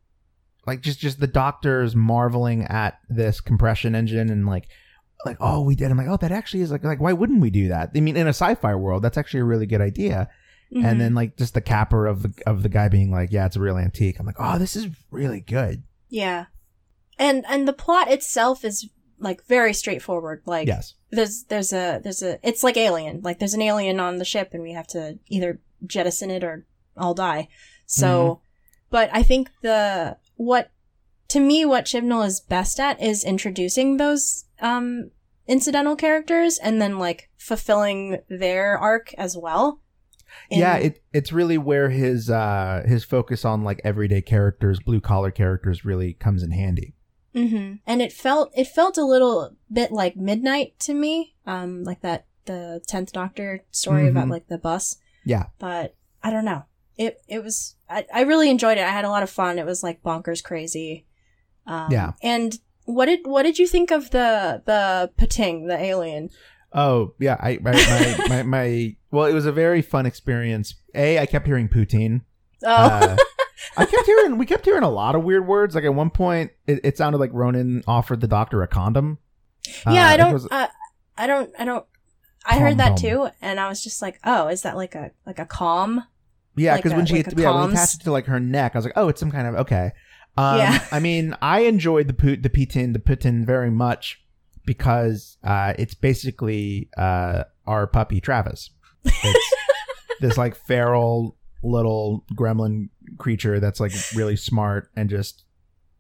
like 0.66 0.82
just 0.82 1.00
just 1.00 1.20
the 1.20 1.28
doctors 1.28 1.96
marveling 1.96 2.63
at 2.63 3.00
this 3.10 3.42
compression 3.42 3.94
engine 3.94 4.32
and 4.32 4.48
like 4.48 4.68
like 5.26 5.38
oh 5.40 5.62
we 5.62 5.76
did. 5.76 5.92
I'm 5.92 5.98
like 5.98 6.08
oh 6.08 6.18
that 6.18 6.32
actually 6.32 6.62
is 6.62 6.72
like 6.72 6.84
like 6.84 7.00
why 7.00 7.14
wouldn't 7.14 7.42
we 7.42 7.50
do 7.50 7.70
that? 7.70 7.92
I 7.96 8.00
mean 8.00 8.18
in 8.18 8.28
a 8.28 8.30
sci-fi 8.30 8.76
world 8.76 9.04
that's 9.04 9.18
actually 9.18 9.42
a 9.42 9.46
really 9.46 9.66
good 9.66 9.82
idea. 9.82 10.30
Mhm. 10.74 10.84
and 10.84 11.00
then 11.00 11.14
like 11.14 11.38
just 11.38 11.54
the 11.54 11.62
capper 11.62 12.08
of 12.08 12.24
the 12.24 12.34
of 12.48 12.64
the 12.64 12.70
guy 12.70 12.90
being 12.90 13.12
like 13.12 13.32
yeah 13.32 13.46
it's 13.46 13.56
a 13.56 13.60
real 13.60 13.78
antique. 13.78 14.20
I'm 14.20 14.26
like 14.26 14.40
oh 14.40 14.58
this 14.58 14.76
is 14.76 14.88
really 15.12 15.42
good. 15.42 15.84
Yeah. 16.10 16.46
And 17.18 17.46
and 17.48 17.68
the 17.68 17.74
plot 17.74 18.12
itself 18.12 18.66
is 18.66 18.90
like 19.20 19.46
very 19.46 19.74
straightforward. 19.74 20.42
Like 20.46 20.68
yes. 20.68 20.96
there's 21.12 21.44
there's 21.46 21.72
a 21.72 22.02
there's 22.04 22.24
a 22.24 22.40
it's 22.48 22.64
like 22.64 22.78
alien. 22.78 23.22
Like 23.22 23.40
there's 23.40 23.54
an 23.54 23.62
alien 23.62 24.00
on 24.00 24.18
the 24.18 24.26
ship 24.26 24.50
and 24.54 24.64
we 24.64 24.74
have 24.74 24.88
to 24.88 25.20
either 25.30 25.62
jettison 25.86 26.32
it 26.32 26.44
or 26.44 26.66
all 26.98 27.14
die. 27.14 27.48
So 27.86 28.42
but 28.90 29.10
i 29.12 29.22
think 29.24 29.50
the 29.62 30.16
what 30.36 30.72
to 31.29 31.39
me 31.39 31.65
what 31.65 31.86
chibnall 31.86 32.25
is 32.25 32.39
best 32.39 32.79
at 32.79 33.01
is 33.01 33.24
introducing 33.24 33.98
those 33.98 34.46
um 34.62 35.12
incidental 35.48 35.96
characters 35.96 36.58
and 36.58 36.82
then 36.82 36.98
like 37.00 37.29
fulfilling 37.38 38.17
their 38.29 38.77
arc 38.77 39.13
as 39.17 39.38
well 39.38 39.82
yeah 40.50 40.75
it 40.75 41.03
it's 41.13 41.32
really 41.32 41.58
where 41.58 41.89
his 41.89 42.29
uh 42.29 42.84
his 42.86 43.03
focus 43.03 43.46
on 43.46 43.63
like 43.63 43.79
everyday 43.84 44.22
characters 44.22 44.79
blue 44.79 45.00
collar 45.00 45.32
characters 45.32 45.86
really 45.86 46.13
comes 46.13 46.44
in 46.44 46.51
handy 46.51 46.94
Mm-hmm. 47.36 47.74
And 47.86 48.01
it 48.01 48.13
felt 48.13 48.53
it 48.55 48.65
felt 48.67 48.98
a 48.98 49.03
little 49.03 49.58
bit 49.70 49.91
like 49.91 50.15
Midnight 50.15 50.79
to 50.79 50.94
me, 50.94 51.36
um, 51.46 51.84
like 51.84 52.00
that 52.00 52.27
the 52.46 52.82
tenth 52.88 53.12
Doctor 53.12 53.65
story 53.72 54.08
about 54.08 54.27
Mhm. 54.27 54.32
like 54.32 54.48
the 54.48 54.58
bus. 54.58 54.96
Yeah. 55.25 55.48
But 55.60 55.96
I 56.24 56.29
don't 56.32 56.46
know. 56.46 56.63
It 56.98 57.20
it 57.27 57.44
was 57.44 57.75
I, 57.89 58.05
I 58.13 58.22
really 58.22 58.50
enjoyed 58.50 58.77
it. 58.77 58.86
I 58.86 58.89
had 58.91 59.03
a 59.03 59.10
lot 59.10 59.22
of 59.22 59.29
fun. 59.29 59.60
It 59.60 59.65
was 59.65 59.84
like 59.84 60.01
bonkers 60.01 60.41
crazy. 60.41 61.05
Um, 61.68 61.92
Yeah. 61.92 62.12
And 62.22 62.58
what 62.86 63.06
did 63.08 63.22
what 63.26 63.44
did 63.44 63.58
you 63.60 63.68
think 63.68 63.92
of 63.92 64.12
the 64.12 64.62
the 64.66 65.12
P'Ting 65.18 65.68
the 65.68 65.78
alien? 65.78 66.30
oh 66.78 67.14
yeah 67.20 67.38
i 67.40 67.58
my, 67.62 67.72
my, 67.72 68.26
my, 68.28 68.44
my 68.44 68.96
well 69.10 69.26
it 69.26 69.34
was 69.34 69.46
a 69.46 69.52
very 69.52 69.82
fun 69.82 70.06
experience 70.06 70.74
a 70.94 71.18
i 71.20 71.26
kept 71.26 71.46
hearing 71.46 71.70
poutine 71.70 72.22
Oh, 72.64 72.68
Uh, 72.76 73.16
I 73.78 73.86
kept 73.86 74.06
hearing 74.06 74.38
we 74.38 74.46
kept 74.46 74.66
hearing 74.66 74.84
a 74.84 74.90
lot 74.90 75.16
of 75.16 75.24
weird 75.24 75.48
words. 75.48 75.76
Like 75.76 75.84
at 75.86 75.94
one 75.94 76.10
point, 76.10 76.52
it, 76.68 76.80
it 76.84 76.98
sounded 76.98 77.18
like 77.20 77.32
Ronan 77.34 77.84
offered 77.88 78.20
the 78.22 78.28
doctor 78.28 78.62
a 78.64 78.68
condom. 78.68 79.20
yeah. 79.86 80.08
Uh, 80.08 80.10
I 80.14 80.18
don't. 80.18 80.34
was- 80.34 80.48
uh, 80.52 80.68
I 81.18 81.28
don't. 81.28 81.50
I 81.60 81.66
don't. 81.66 81.86
I 82.46 82.60
heard 82.60 82.78
that 82.78 82.98
too, 82.98 83.30
and 83.42 83.60
I 83.60 83.68
was 83.70 83.84
just 83.84 84.02
like, 84.02 84.20
"Oh, 84.24 84.48
is 84.48 84.62
that 84.64 84.76
like 84.78 84.96
a 84.96 85.12
like 85.26 85.40
a 85.40 85.46
calm?" 85.46 86.04
Yeah, 86.56 86.76
because 86.78 86.94
a- 86.94 86.96
when 86.96 87.06
she 87.06 87.16
like 87.24 87.34
yeah, 87.38 87.52
when 87.62 87.72
attached 87.72 88.02
it 88.02 88.04
to 88.06 88.12
like 88.12 88.26
her 88.26 88.40
neck, 88.40 88.72
I 88.76 88.78
was 88.78 88.86
like, 88.86 88.94
oh, 88.98 89.10
it's 89.10 89.20
some 89.20 89.32
kind 89.32 89.48
of 89.48 89.56
okay. 89.56 89.92
Um, 90.38 90.58
Yeah. 90.60 90.86
I 90.92 91.00
mean, 91.00 91.36
I 91.42 91.62
enjoyed 91.62 92.08
the 92.08 92.13
Pu- 92.13 92.38
the 92.38 92.50
Putin 92.50 92.94
the 92.94 93.00
Putin 93.00 93.46
very 93.46 93.72
much 93.72 94.22
because 94.65 95.38
uh, 95.44 95.74
it's 95.77 95.94
basically 95.94 96.89
uh, 96.98 97.44
our 97.65 97.88
puppy 97.88 98.20
Travis. 98.20 98.72
It's 99.04 99.54
this 100.22 100.38
like 100.38 100.56
feral 100.56 101.38
little 101.63 102.25
gremlin 102.36 102.89
creature 103.18 103.60
that's 103.60 103.80
like 103.80 103.92
really 104.15 104.36
smart 104.36 104.89
and 104.96 105.10
just 105.10 105.44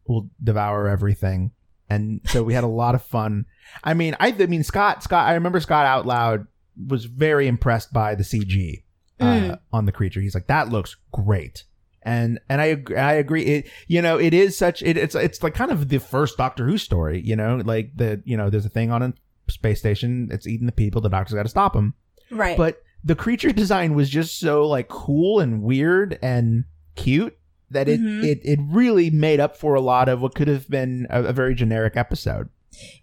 will 0.07 0.29
devour 0.43 0.87
everything. 0.87 1.51
And 1.89 2.21
so 2.25 2.43
we 2.43 2.53
had 2.55 2.63
a 2.63 2.67
lot 2.67 2.95
of 2.95 3.03
fun. 3.03 3.45
I 3.83 3.93
mean, 3.93 4.15
I, 4.19 4.29
I 4.39 4.45
mean 4.47 4.63
Scott 4.63 5.03
Scott. 5.03 5.27
I 5.29 5.33
remember 5.35 5.59
Scott 5.59 5.85
out 5.85 6.05
loud 6.05 6.47
was 6.87 7.05
very 7.05 7.47
impressed 7.47 7.93
by 7.93 8.15
the 8.15 8.23
CG 8.23 8.83
uh, 9.19 9.23
Mm. 9.25 9.59
on 9.71 9.85
the 9.85 9.91
creature. 9.93 10.19
He's 10.19 10.33
like, 10.35 10.47
that 10.47 10.69
looks 10.69 10.97
great. 11.13 11.63
And 12.05 12.39
and 12.47 12.61
I 12.61 12.81
I 12.95 13.13
agree. 13.13 13.43
It 13.43 13.69
you 13.87 14.01
know 14.01 14.17
it 14.19 14.33
is 14.33 14.55
such 14.55 14.81
it, 14.83 14.95
it's 14.95 15.15
it's 15.15 15.41
like 15.43 15.55
kind 15.55 15.71
of 15.71 15.89
the 15.89 15.97
first 15.99 16.37
Doctor 16.37 16.65
Who 16.67 16.77
story. 16.77 17.19
You 17.21 17.35
know, 17.35 17.61
like 17.65 17.91
the 17.95 18.21
you 18.25 18.37
know 18.37 18.49
there's 18.49 18.65
a 18.65 18.69
thing 18.69 18.91
on 18.91 19.01
a 19.01 19.13
space 19.49 19.79
station. 19.79 20.29
It's 20.31 20.45
eating 20.47 20.67
the 20.67 20.71
people. 20.71 21.01
The 21.01 21.09
Doctor's 21.09 21.33
got 21.35 21.43
to 21.43 21.49
stop 21.49 21.73
them. 21.73 21.95
Right. 22.31 22.55
But 22.57 22.81
the 23.03 23.15
creature 23.15 23.51
design 23.63 23.95
was 23.95 24.09
just 24.09 24.39
so 24.39 24.67
like 24.67 24.87
cool 24.87 25.39
and 25.39 25.61
weird 25.63 26.19
and 26.21 26.65
cute 26.95 27.35
that 27.71 27.89
it 27.89 27.99
Mhm. 27.99 28.23
it 28.23 28.39
it 28.43 28.59
really 28.61 29.09
made 29.09 29.39
up 29.39 29.57
for 29.57 29.73
a 29.73 29.81
lot 29.81 30.07
of 30.07 30.21
what 30.21 30.35
could 30.35 30.47
have 30.47 30.69
been 30.69 31.07
a, 31.09 31.23
a 31.25 31.33
very 31.33 31.55
generic 31.55 31.97
episode. 31.97 32.49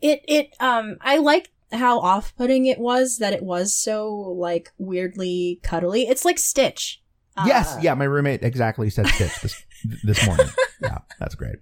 it 0.00 0.22
it 0.28 0.54
um 0.60 0.96
I 1.00 1.18
like 1.18 1.50
how 1.72 1.98
off-putting 2.00 2.66
it 2.66 2.78
was 2.78 3.16
that 3.18 3.32
it 3.32 3.42
was 3.42 3.74
so 3.74 4.08
like 4.14 4.70
weirdly 4.78 5.58
cuddly. 5.62 6.02
It's 6.06 6.24
like 6.24 6.38
Stitch. 6.38 7.01
Uh, 7.36 7.44
yes, 7.46 7.76
yeah, 7.80 7.94
my 7.94 8.04
roommate 8.04 8.42
exactly 8.42 8.90
said 8.90 9.06
Stitch 9.08 9.40
this 9.40 9.62
this 10.04 10.26
morning. 10.26 10.46
Yeah, 10.82 10.98
that's 11.20 11.36
great. 11.36 11.56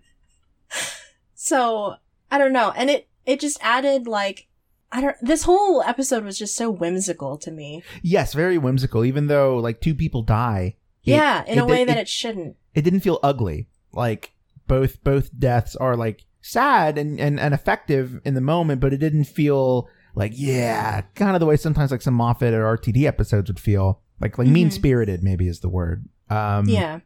So 1.34 1.94
I 2.30 2.38
don't 2.38 2.52
know, 2.52 2.72
and 2.76 2.90
it 2.90 3.08
it 3.26 3.40
just 3.40 3.58
added 3.62 4.06
like 4.06 4.46
I 4.92 5.00
don't. 5.00 5.16
This 5.20 5.42
whole 5.44 5.82
episode 5.82 6.24
was 6.24 6.38
just 6.38 6.56
so 6.56 6.70
whimsical 6.70 7.36
to 7.38 7.50
me. 7.50 7.82
Yes, 8.02 8.32
very 8.34 8.58
whimsical. 8.58 9.04
Even 9.04 9.26
though 9.26 9.56
like 9.58 9.80
two 9.80 9.94
people 9.94 10.22
die, 10.22 10.76
it- 11.04 11.10
yeah, 11.12 11.44
in 11.46 11.58
it- 11.58 11.62
a 11.62 11.66
way 11.66 11.82
it- 11.82 11.86
that 11.86 11.98
it 11.98 12.08
shouldn't. 12.08 12.56
it 12.74 12.82
didn't 12.82 13.00
feel 13.00 13.18
ugly. 13.22 13.68
Like 13.92 14.32
both 14.66 15.02
both 15.04 15.36
deaths 15.38 15.76
are 15.76 15.96
like 15.96 16.24
sad 16.42 16.96
and, 16.96 17.20
and, 17.20 17.38
and 17.38 17.52
effective 17.52 18.18
in 18.24 18.32
the 18.34 18.40
moment, 18.40 18.80
but 18.80 18.92
it 18.94 18.98
didn't 18.98 19.24
feel 19.24 19.88
like 20.14 20.32
yeah, 20.34 21.02
kind 21.14 21.36
of 21.36 21.40
the 21.40 21.46
way 21.46 21.56
sometimes 21.56 21.90
like 21.90 22.02
some 22.02 22.14
Moffat 22.14 22.54
or 22.54 22.76
RTD 22.76 23.04
episodes 23.04 23.48
would 23.50 23.60
feel. 23.60 24.00
Like 24.20 24.38
like 24.38 24.48
Mhm. 24.48 24.52
mean 24.52 24.70
spirited 24.70 25.22
maybe 25.22 25.48
is 25.48 25.60
the 25.60 25.68
word. 25.68 26.06
Um, 26.28 26.68
yeah. 26.68 27.00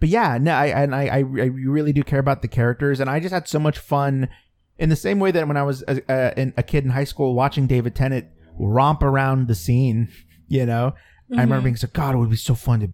but 0.00 0.08
yeah, 0.08 0.38
no, 0.40 0.52
I 0.52 0.66
and 0.66 0.94
I, 0.94 1.04
I 1.06 1.18
I 1.18 1.20
really 1.20 1.92
do 1.92 2.02
care 2.04 2.18
about 2.20 2.42
the 2.42 2.48
characters, 2.48 3.00
and 3.00 3.08
I 3.10 3.18
just 3.20 3.32
had 3.34 3.48
so 3.48 3.58
much 3.58 3.78
fun 3.78 4.28
in 4.78 4.88
the 4.90 4.96
same 4.96 5.18
way 5.20 5.30
that 5.30 5.46
when 5.48 5.56
I 5.56 5.62
was 5.62 5.82
a, 5.88 6.00
a, 6.08 6.40
in- 6.40 6.54
a 6.56 6.62
kid 6.62 6.84
in 6.84 6.90
high 6.90 7.04
school 7.04 7.34
watching 7.34 7.66
David 7.66 7.94
Tennant 7.94 8.26
romp 8.58 9.02
around 9.02 9.48
the 9.48 9.54
scene. 9.54 10.08
You 10.46 10.66
know, 10.66 10.92
I 11.32 11.40
remember 11.40 11.60
Mhm. 11.62 11.64
being 11.64 11.76
so 11.76 11.88
God, 11.90 12.14
it 12.14 12.18
would 12.18 12.28
be 12.28 12.36
so 12.36 12.54
fun 12.54 12.80
to 12.80 12.92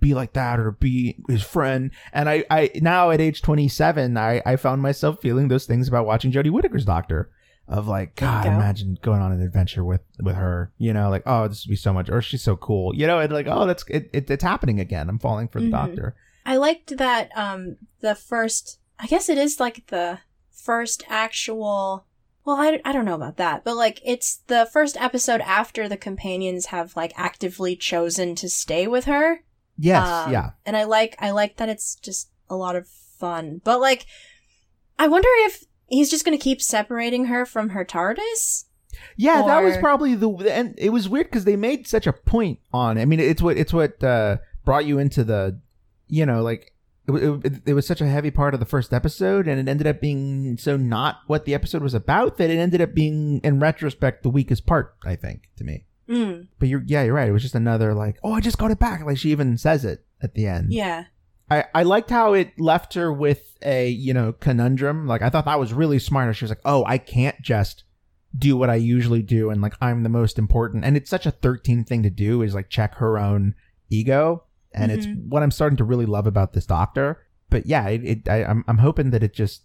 be 0.00 0.14
like 0.14 0.32
that 0.32 0.58
or 0.58 0.70
be 0.72 1.22
his 1.28 1.42
friend. 1.42 1.90
And 2.14 2.26
I, 2.26 2.42
I 2.50 2.70
now 2.76 3.10
at 3.10 3.20
age 3.20 3.42
27, 3.42 4.16
I, 4.16 4.40
I 4.46 4.56
found 4.56 4.80
myself 4.80 5.20
feeling 5.20 5.48
those 5.48 5.66
things 5.66 5.88
about 5.88 6.06
watching 6.06 6.32
Jodie 6.32 6.50
Whittaker's 6.50 6.86
Doctor. 6.86 7.30
Of 7.70 7.86
like, 7.86 8.16
God, 8.16 8.44
go. 8.44 8.50
imagine 8.50 8.98
going 9.00 9.22
on 9.22 9.30
an 9.32 9.40
adventure 9.40 9.84
with 9.84 10.00
with 10.20 10.34
her. 10.34 10.72
You 10.76 10.92
know, 10.92 11.08
like, 11.08 11.22
oh, 11.24 11.46
this 11.48 11.64
would 11.64 11.70
be 11.70 11.76
so 11.76 11.92
much, 11.92 12.10
or 12.10 12.20
she's 12.20 12.42
so 12.42 12.56
cool. 12.56 12.94
You 12.94 13.06
know, 13.06 13.20
and 13.20 13.32
like, 13.32 13.46
oh, 13.48 13.64
that's 13.66 13.84
it, 13.88 14.10
it, 14.12 14.28
it's 14.30 14.42
happening 14.42 14.80
again. 14.80 15.08
I'm 15.08 15.18
falling 15.20 15.46
for 15.48 15.60
the 15.60 15.66
Mhm. 15.68 15.70
Doctor. 15.70 16.16
I 16.44 16.56
liked 16.56 16.96
that 16.98 17.30
um 17.36 17.76
the 18.00 18.14
first 18.16 18.78
I 18.98 19.06
guess 19.06 19.28
it 19.28 19.38
is 19.38 19.60
like 19.60 19.86
the 19.86 20.18
first 20.50 21.04
actual 21.08 22.06
well 22.44 22.56
I, 22.56 22.80
I 22.84 22.92
don't 22.92 23.04
know 23.04 23.14
about 23.14 23.36
that 23.36 23.62
but 23.62 23.76
like 23.76 24.00
it's 24.04 24.38
the 24.46 24.68
first 24.72 24.96
episode 25.00 25.40
after 25.42 25.88
the 25.88 25.96
companions 25.96 26.66
have 26.66 26.96
like 26.96 27.12
actively 27.16 27.76
chosen 27.76 28.34
to 28.36 28.48
stay 28.48 28.86
with 28.86 29.04
her 29.04 29.44
Yes, 29.78 30.06
Um, 30.06 30.32
yeah. 30.32 30.50
and 30.66 30.76
I 30.76 30.84
like 30.84 31.14
I 31.20 31.30
like 31.30 31.56
that 31.58 31.68
it's 31.68 31.94
just 31.96 32.30
a 32.48 32.56
lot 32.56 32.74
of 32.74 32.88
fun 32.88 33.60
but 33.62 33.80
like 33.80 34.06
I 34.98 35.08
wonder 35.08 35.28
if 35.46 35.64
he's 35.90 36.10
just 36.10 36.24
gonna 36.24 36.38
keep 36.38 36.62
separating 36.62 37.26
her 37.26 37.44
from 37.44 37.70
her 37.70 37.84
TARDIS 37.84 38.64
Yeah, 39.16 39.42
that 39.46 39.62
was 39.62 39.76
probably 39.76 40.14
the 40.14 40.28
and 40.52 40.74
it 40.78 40.90
was 40.90 41.08
weird 41.08 41.26
because 41.26 41.44
they 41.44 41.56
made 41.56 41.86
such 41.86 42.06
a 42.06 42.12
point 42.12 42.58
on. 42.72 42.98
I 42.98 43.04
mean, 43.04 43.20
it's 43.20 43.42
what 43.42 43.56
it's 43.56 43.72
what 43.72 44.02
uh, 44.02 44.38
brought 44.64 44.86
you 44.86 44.98
into 44.98 45.24
the, 45.24 45.60
you 46.08 46.26
know, 46.26 46.42
like 46.42 46.72
it, 47.08 47.44
it, 47.44 47.62
it 47.66 47.74
was 47.74 47.86
such 47.86 48.00
a 48.00 48.06
heavy 48.06 48.30
part 48.30 48.54
of 48.54 48.60
the 48.60 48.66
first 48.66 48.92
episode, 48.92 49.48
and 49.48 49.58
it 49.60 49.70
ended 49.70 49.86
up 49.86 50.00
being 50.00 50.56
so 50.58 50.76
not 50.76 51.20
what 51.26 51.44
the 51.44 51.54
episode 51.54 51.82
was 51.82 51.94
about 51.94 52.36
that 52.38 52.50
it 52.50 52.58
ended 52.58 52.80
up 52.80 52.94
being, 52.94 53.40
in 53.42 53.58
retrospect, 53.60 54.22
the 54.22 54.30
weakest 54.30 54.66
part. 54.66 54.94
I 55.04 55.16
think 55.16 55.48
to 55.56 55.64
me. 55.64 55.86
mm, 56.08 56.46
But 56.58 56.68
you're 56.68 56.82
yeah, 56.86 57.02
you're 57.04 57.14
right. 57.14 57.28
It 57.28 57.32
was 57.32 57.42
just 57.42 57.54
another 57.54 57.94
like, 57.94 58.18
oh, 58.22 58.32
I 58.32 58.40
just 58.40 58.58
got 58.58 58.70
it 58.70 58.78
back. 58.78 59.04
Like 59.04 59.18
she 59.18 59.30
even 59.30 59.56
says 59.58 59.84
it 59.84 60.04
at 60.22 60.34
the 60.34 60.46
end. 60.46 60.72
yeah 60.72 61.04
I, 61.50 61.64
I 61.74 61.82
liked 61.82 62.10
how 62.10 62.32
it 62.34 62.58
left 62.60 62.94
her 62.94 63.12
with 63.12 63.56
a 63.62 63.88
you 63.88 64.14
know 64.14 64.32
conundrum. 64.32 65.06
Like 65.06 65.22
I 65.22 65.30
thought 65.30 65.44
that 65.46 65.58
was 65.60 65.72
really 65.72 65.98
smart. 65.98 66.34
She 66.36 66.44
was 66.44 66.50
like, 66.50 66.60
"Oh, 66.64 66.84
I 66.86 66.98
can't 66.98 67.40
just 67.42 67.84
do 68.36 68.56
what 68.56 68.70
I 68.70 68.76
usually 68.76 69.22
do, 69.22 69.50
and 69.50 69.60
like 69.60 69.74
I'm 69.80 70.02
the 70.02 70.08
most 70.08 70.38
important." 70.38 70.84
And 70.84 70.96
it's 70.96 71.10
such 71.10 71.26
a 71.26 71.30
thirteen 71.30 71.84
thing 71.84 72.02
to 72.04 72.10
do 72.10 72.42
is 72.42 72.54
like 72.54 72.68
check 72.70 72.94
her 72.96 73.18
own 73.18 73.54
ego, 73.88 74.44
and 74.72 74.92
it's 74.92 75.06
Mhm. 75.06 75.28
what 75.28 75.42
I'm 75.42 75.50
starting 75.50 75.76
to 75.78 75.84
really 75.84 76.06
love 76.06 76.26
about 76.26 76.52
this 76.52 76.66
doctor. 76.66 77.26
But 77.48 77.66
yeah, 77.66 77.88
it, 77.88 78.04
it 78.04 78.28
I, 78.28 78.44
I'm 78.44 78.64
I'm 78.68 78.78
hoping 78.78 79.10
that 79.10 79.22
it 79.24 79.34
just 79.34 79.62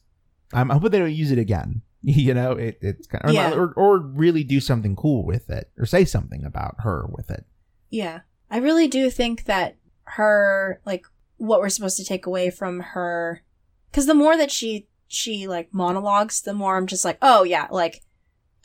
I'm 0.54 0.70
hoping 0.70 0.92
they 0.92 1.00
don't 1.00 1.12
use 1.14 1.32
it 1.32 1.40
again. 1.40 1.82
You 2.08 2.36
know, 2.36 2.52
it 2.52 2.78
it's 2.82 3.08
kind 3.08 3.26
of, 3.26 3.34
Yeah. 3.34 3.54
or 3.56 3.74
or 3.76 3.98
really 4.00 4.44
do 4.44 4.60
something 4.60 4.96
cool 4.96 5.26
with 5.26 5.50
it, 5.50 5.72
or 5.76 5.88
say 5.88 6.06
something 6.06 6.44
about 6.46 6.76
her 6.80 7.08
with 7.10 7.32
it. 7.32 7.46
Yeah. 7.90 8.20
I 8.52 8.58
really 8.58 8.88
do 8.88 9.10
think 9.10 9.46
that 9.46 9.78
her 10.04 10.82
like 10.86 11.06
what 11.38 11.60
we're 11.60 11.70
supposed 11.70 11.98
to 11.98 12.06
take 12.06 12.26
away 12.26 12.50
from 12.50 12.80
her. 12.80 13.44
Cuz 13.92 14.06
the 14.06 14.14
more 14.14 14.38
that 14.38 14.52
she 14.52 14.88
she 15.08 15.48
like 15.48 15.74
monologues, 15.74 16.42
the 16.42 16.54
more 16.54 16.78
I'm 16.78 16.88
just 16.88 17.06
like, 17.06 17.18
"Oh 17.22 17.44
yeah, 17.44 17.68
like 17.72 18.02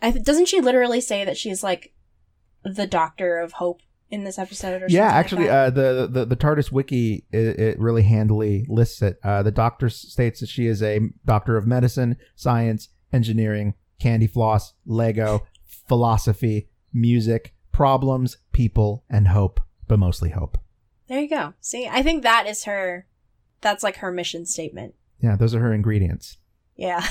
I 0.02 0.10
th- 0.10 0.24
doesn't 0.24 0.48
she 0.48 0.60
literally 0.60 1.00
say 1.00 1.24
that 1.24 1.36
she's 1.36 1.62
like 1.62 1.92
the 2.64 2.86
doctor 2.86 3.38
of 3.38 3.52
hope 3.52 3.80
in 4.10 4.24
this 4.24 4.38
episode 4.38 4.82
or 4.82 4.86
yeah 4.88 5.02
something 5.02 5.04
like 5.06 5.14
actually 5.14 5.44
that? 5.46 5.66
uh, 5.66 5.70
the, 5.70 6.08
the 6.10 6.24
the 6.26 6.36
tardis 6.36 6.72
wiki 6.72 7.24
it, 7.30 7.60
it 7.60 7.78
really 7.78 8.02
handily 8.02 8.66
lists 8.68 9.02
it. 9.02 9.18
Uh, 9.22 9.42
the 9.42 9.52
doctor 9.52 9.88
states 9.88 10.40
that 10.40 10.48
she 10.48 10.66
is 10.66 10.82
a 10.82 11.00
doctor 11.24 11.56
of 11.56 11.66
medicine 11.66 12.16
science 12.34 12.88
engineering 13.12 13.74
candy 14.00 14.26
floss 14.26 14.74
lego 14.84 15.46
philosophy 15.86 16.68
music 16.92 17.54
problems 17.72 18.38
people 18.52 19.04
and 19.08 19.28
hope 19.28 19.60
but 19.86 19.98
mostly 19.98 20.30
hope 20.30 20.58
There 21.10 21.20
you 21.20 21.28
go. 21.28 21.52
See, 21.60 21.86
I 21.86 22.02
think 22.02 22.22
that 22.22 22.46
is 22.46 22.64
her 22.64 23.06
that's 23.60 23.82
like 23.82 23.96
her 23.96 24.10
mission 24.10 24.46
statement. 24.46 24.94
yeah 25.20 25.36
those 25.36 25.54
are 25.54 25.60
her 25.60 25.74
ingredients 25.74 26.38
Yeah. 26.76 27.06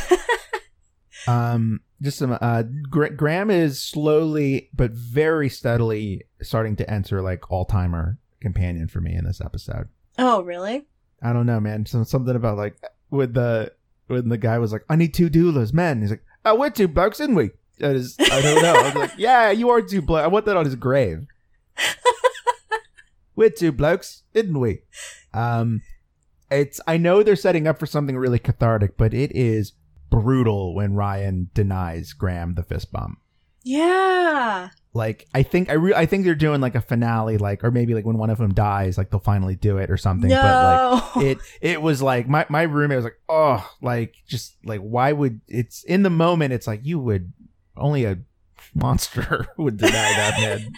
um 1.27 1.81
just 2.01 2.17
some 2.17 2.35
uh 2.41 2.63
Gra- 2.89 3.11
graham 3.13 3.51
is 3.51 3.83
slowly 3.83 4.69
but 4.73 4.91
very 4.91 5.49
steadily 5.49 6.23
starting 6.41 6.75
to 6.77 6.89
enter 6.89 7.21
like 7.21 7.51
all-timer 7.51 8.17
companion 8.41 8.87
for 8.87 9.01
me 9.01 9.13
in 9.13 9.25
this 9.25 9.41
episode 9.41 9.89
oh, 10.17 10.41
really? 10.41 10.85
I 11.21 11.33
don't 11.33 11.45
know, 11.45 11.59
man. 11.59 11.85
Some 11.85 12.03
something 12.05 12.35
about 12.35 12.57
like 12.57 12.75
with 13.09 13.33
the 13.33 13.73
when 14.07 14.29
the 14.29 14.37
guy 14.37 14.57
was 14.59 14.71
like, 14.73 14.83
"I 14.89 14.95
need 14.95 15.13
two 15.13 15.29
doulas, 15.29 15.71
men." 15.73 16.01
He's 16.01 16.09
like, 16.11 16.23
"Oh, 16.45 16.55
we're 16.55 16.69
two 16.69 16.87
blokes, 16.87 17.17
didn't 17.19 17.35
we?" 17.35 17.51
I, 17.81 17.93
just, 17.93 18.21
I 18.21 18.41
don't 18.41 18.61
know. 18.63 18.73
I 18.73 18.83
was 18.83 18.95
like, 18.95 19.11
"Yeah, 19.17 19.51
you 19.51 19.69
are 19.69 19.81
two 19.81 20.01
blokes." 20.01 20.23
I 20.23 20.27
want 20.27 20.45
that 20.45 20.57
on 20.57 20.65
his 20.65 20.75
grave. 20.75 21.25
we're 23.39 23.49
two 23.49 23.71
blokes, 23.71 24.23
didn't 24.33 24.59
we? 24.59 24.81
Um, 25.33 25.81
it's. 26.51 26.81
I 26.85 26.97
know 26.97 27.23
they're 27.23 27.37
setting 27.37 27.67
up 27.67 27.79
for 27.79 27.85
something 27.85 28.17
really 28.17 28.37
cathartic, 28.37 28.97
but 28.97 29.13
it 29.13 29.31
is 29.33 29.71
brutal 30.09 30.75
when 30.75 30.93
Ryan 30.93 31.49
denies 31.53 32.11
Graham 32.11 32.55
the 32.55 32.63
fist 32.63 32.91
bump. 32.91 33.17
Yeah. 33.63 34.71
Like 34.93 35.25
I 35.33 35.43
think 35.43 35.69
I 35.69 35.73
re- 35.73 35.93
I 35.93 36.05
think 36.05 36.25
they're 36.25 36.35
doing 36.35 36.59
like 36.59 36.75
a 36.75 36.81
finale, 36.81 37.37
like 37.37 37.63
or 37.63 37.71
maybe 37.71 37.93
like 37.93 38.05
when 38.05 38.17
one 38.17 38.29
of 38.29 38.39
them 38.39 38.53
dies, 38.53 38.97
like 38.97 39.09
they'll 39.09 39.21
finally 39.21 39.55
do 39.55 39.77
it 39.77 39.89
or 39.89 39.97
something. 39.97 40.29
But 40.29 40.43
like 40.43 41.15
no. 41.15 41.21
it 41.21 41.37
it 41.61 41.81
was 41.81 42.01
like 42.01 42.27
my 42.27 42.45
my 42.49 42.63
roommate 42.63 42.97
was 42.97 43.05
like 43.05 43.21
oh 43.29 43.65
like 43.81 44.15
just 44.27 44.57
like 44.65 44.81
why 44.81 45.13
would 45.13 45.39
it's 45.47 45.85
in 45.85 46.03
the 46.03 46.09
moment 46.09 46.51
it's 46.51 46.67
like 46.67 46.81
you 46.83 46.99
would 46.99 47.31
only 47.77 48.03
a 48.03 48.17
monster 48.75 49.47
would 49.57 49.77
deny 49.77 49.91
that 49.91 50.39
man 50.41 50.73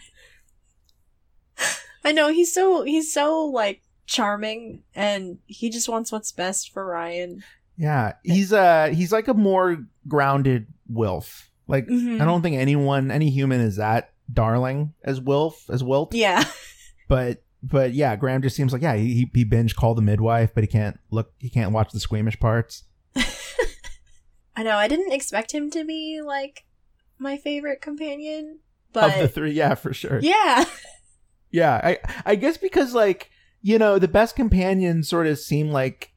I 2.03 2.11
know 2.11 2.29
he's 2.29 2.53
so 2.53 2.83
he's 2.83 3.13
so 3.13 3.45
like 3.45 3.81
charming 4.07 4.83
and 4.95 5.37
he 5.45 5.69
just 5.69 5.87
wants 5.87 6.11
what's 6.11 6.31
best 6.31 6.73
for 6.73 6.85
Ryan. 6.85 7.43
yeah 7.77 8.13
he's 8.23 8.51
uh 8.51 8.89
he's 8.93 9.11
like 9.11 9.27
a 9.27 9.33
more 9.33 9.77
grounded 10.07 10.67
wilf 10.89 11.49
Like 11.67 11.87
Mhm. 11.87 12.19
I 12.21 12.25
don't 12.25 12.41
think 12.41 12.57
anyone, 12.57 13.11
any 13.11 13.29
human, 13.29 13.61
is 13.61 13.77
that 13.77 14.11
darling 14.31 14.93
as 15.03 15.21
Wilf 15.21 15.69
as 15.69 15.83
Wilt. 15.83 16.13
Yeah. 16.13 16.43
But 17.07 17.43
but 17.61 17.93
yeah, 17.93 18.15
Graham 18.15 18.41
just 18.41 18.55
seems 18.55 18.71
like 18.73 18.81
yeah 18.81 18.95
he 18.95 19.29
he 19.33 19.43
binge 19.43 19.75
called 19.75 19.97
the 19.97 20.01
midwife, 20.01 20.53
but 20.55 20.63
he 20.63 20.67
can't 20.67 20.97
look 21.11 21.33
he 21.39 21.49
can't 21.49 21.71
watch 21.73 21.91
the 21.91 21.99
squeamish 21.99 22.39
parts. 22.39 22.83
I 24.55 24.63
know. 24.63 24.75
I 24.77 24.87
didn't 24.87 25.11
expect 25.13 25.51
him 25.53 25.69
to 25.71 25.83
be 25.85 26.21
like 26.23 26.65
my 27.17 27.37
favorite 27.37 27.81
companion, 27.81 28.59
but 28.93 29.13
of 29.13 29.19
the 29.19 29.27
three, 29.27 29.51
yeah, 29.51 29.75
for 29.75 29.93
sure. 29.93 30.19
yeah. 30.21 30.65
Yeah, 31.51 31.79
I 31.83 31.97
I 32.25 32.35
guess 32.35 32.57
because 32.57 32.93
like 32.93 33.29
you 33.61 33.77
know 33.77 33.99
the 33.99 34.07
best 34.07 34.35
companions 34.35 35.07
sort 35.09 35.27
of 35.27 35.37
seem 35.39 35.71
like 35.71 36.13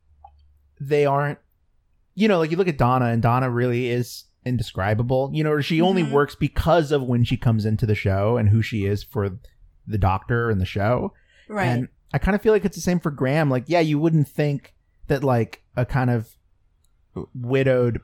they 0.80 1.04
aren't. 1.06 1.38
You 2.14 2.28
know, 2.28 2.38
like 2.38 2.50
you 2.52 2.56
look 2.56 2.68
at 2.68 2.78
Donna, 2.78 3.06
and 3.06 3.20
Donna 3.20 3.50
really 3.50 3.88
is 3.90 4.24
indescribable. 4.46 5.30
You 5.32 5.42
know, 5.44 5.50
or 5.52 5.62
she 5.62 5.80
only 5.80 6.04
Mhm. 6.04 6.12
works 6.12 6.34
because 6.36 6.92
of 6.92 7.02
when 7.02 7.24
she 7.24 7.36
comes 7.36 7.64
into 7.66 7.86
the 7.86 7.94
show 7.96 8.36
and 8.36 8.48
who 8.50 8.62
she 8.62 8.84
is 8.86 9.02
for 9.02 9.38
the 9.86 9.98
Doctor 9.98 10.50
and 10.50 10.60
the 10.60 10.66
show. 10.66 11.12
Right. 11.48 11.66
And 11.66 11.88
I 12.12 12.18
kind 12.18 12.34
of 12.36 12.40
feel 12.42 12.52
like 12.52 12.64
it's 12.64 12.76
the 12.76 12.80
same 12.82 13.00
for 13.00 13.10
Graham. 13.10 13.50
Like, 13.50 13.64
yeah, 13.66 13.80
you 13.80 13.98
wouldn't 13.98 14.28
think 14.28 14.74
that 15.08 15.24
like 15.24 15.62
a 15.76 15.84
kind 15.84 16.08
of 16.10 16.36
widowed 17.34 18.00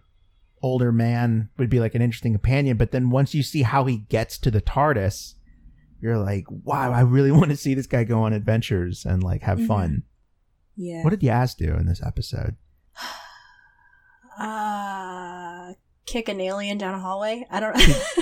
older 0.62 0.92
man 0.92 1.48
would 1.56 1.70
be 1.70 1.80
like 1.80 1.94
an 1.94 2.02
interesting 2.02 2.32
companion, 2.32 2.76
but 2.76 2.90
then 2.90 3.10
once 3.10 3.34
you 3.34 3.42
see 3.42 3.62
how 3.62 3.84
he 3.84 3.98
gets 3.98 4.36
to 4.38 4.50
the 4.50 4.60
TARDIS, 4.60 5.34
you're 6.00 6.18
like, 6.18 6.44
wow, 6.50 6.92
I 6.92 7.00
really 7.02 7.30
want 7.38 7.50
to 7.50 7.56
see 7.56 7.74
this 7.74 7.86
guy 7.86 8.04
go 8.04 8.22
on 8.22 8.32
adventures 8.32 9.04
and 9.04 9.22
like 9.22 9.42
have 9.42 9.58
Mhm. 9.58 9.66
fun. 9.66 10.02
yeah. 10.76 11.02
What 11.04 11.10
did 11.10 11.20
Yaz 11.20 11.56
do 11.56 11.74
in 11.74 11.86
this 11.86 12.02
episode? 12.02 12.56
uh 14.38 15.72
kick 16.06 16.28
an 16.28 16.40
alien 16.40 16.78
down 16.78 16.94
a 16.94 16.98
hallway? 16.98 17.46
I 17.50 17.60
don't 17.60 17.78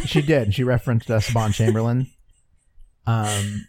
She 0.07 0.21
did. 0.35 0.55
She 0.55 0.63
referenced 0.65 1.11
uh, 1.11 1.19
Saban 1.21 1.55
Chamberlain. 1.55 2.07
Um, 3.07 3.67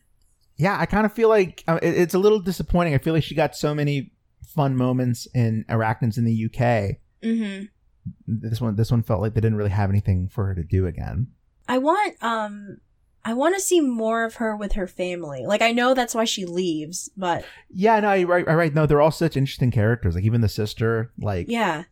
yeah, 0.58 0.78
I 0.78 0.86
kind 0.86 1.06
of 1.06 1.14
feel 1.14 1.30
like 1.30 1.64
uh, 1.66 1.80
it, 1.82 1.98
it's 1.98 2.14
a 2.14 2.20
little 2.20 2.42
disappointing. 2.42 2.94
I 2.94 2.98
feel 2.98 3.14
like 3.14 3.24
she 3.24 3.36
got 3.36 3.56
so 3.56 3.74
many 3.74 4.12
fun 4.54 4.76
moments 4.76 5.30
in 5.34 5.64
Arachnids 5.70 6.18
in 6.18 6.26
the 6.26 6.46
UK. 6.50 6.98
hmm 7.24 7.68
This 8.28 8.60
one, 8.60 8.76
this 8.76 8.92
one 8.92 9.02
felt 9.02 9.22
like 9.22 9.36
they 9.36 9.40
didn't 9.40 9.56
really 9.58 9.70
have 9.70 9.90
anything 9.90 10.28
for 10.28 10.46
her 10.48 10.56
to 10.56 10.64
do 10.66 10.88
again. 10.88 11.28
I 11.70 11.78
want 11.78 12.22
um 12.22 12.80
I 13.26 13.34
want 13.34 13.56
to 13.56 13.62
see 13.62 13.82
more 13.82 14.24
of 14.24 14.36
her 14.36 14.56
with 14.56 14.74
her 14.74 14.88
family. 14.88 15.46
Like 15.46 15.62
I 15.62 15.72
know 15.72 15.94
that's 15.94 16.16
why 16.16 16.26
she 16.26 16.46
leaves, 16.46 17.10
but 17.18 17.44
Yeah, 17.70 18.00
no, 18.00 18.14
you're 18.14 18.28
right. 18.28 18.46
Right. 18.48 18.74
No, 18.74 18.86
they're 18.86 19.02
all 19.02 19.12
such 19.12 19.36
interesting 19.38 19.72
characters. 19.72 20.16
Like 20.16 20.24
even 20.24 20.42
the 20.42 20.50
sister, 20.50 21.12
like 21.20 21.48
yeah. 21.50 21.84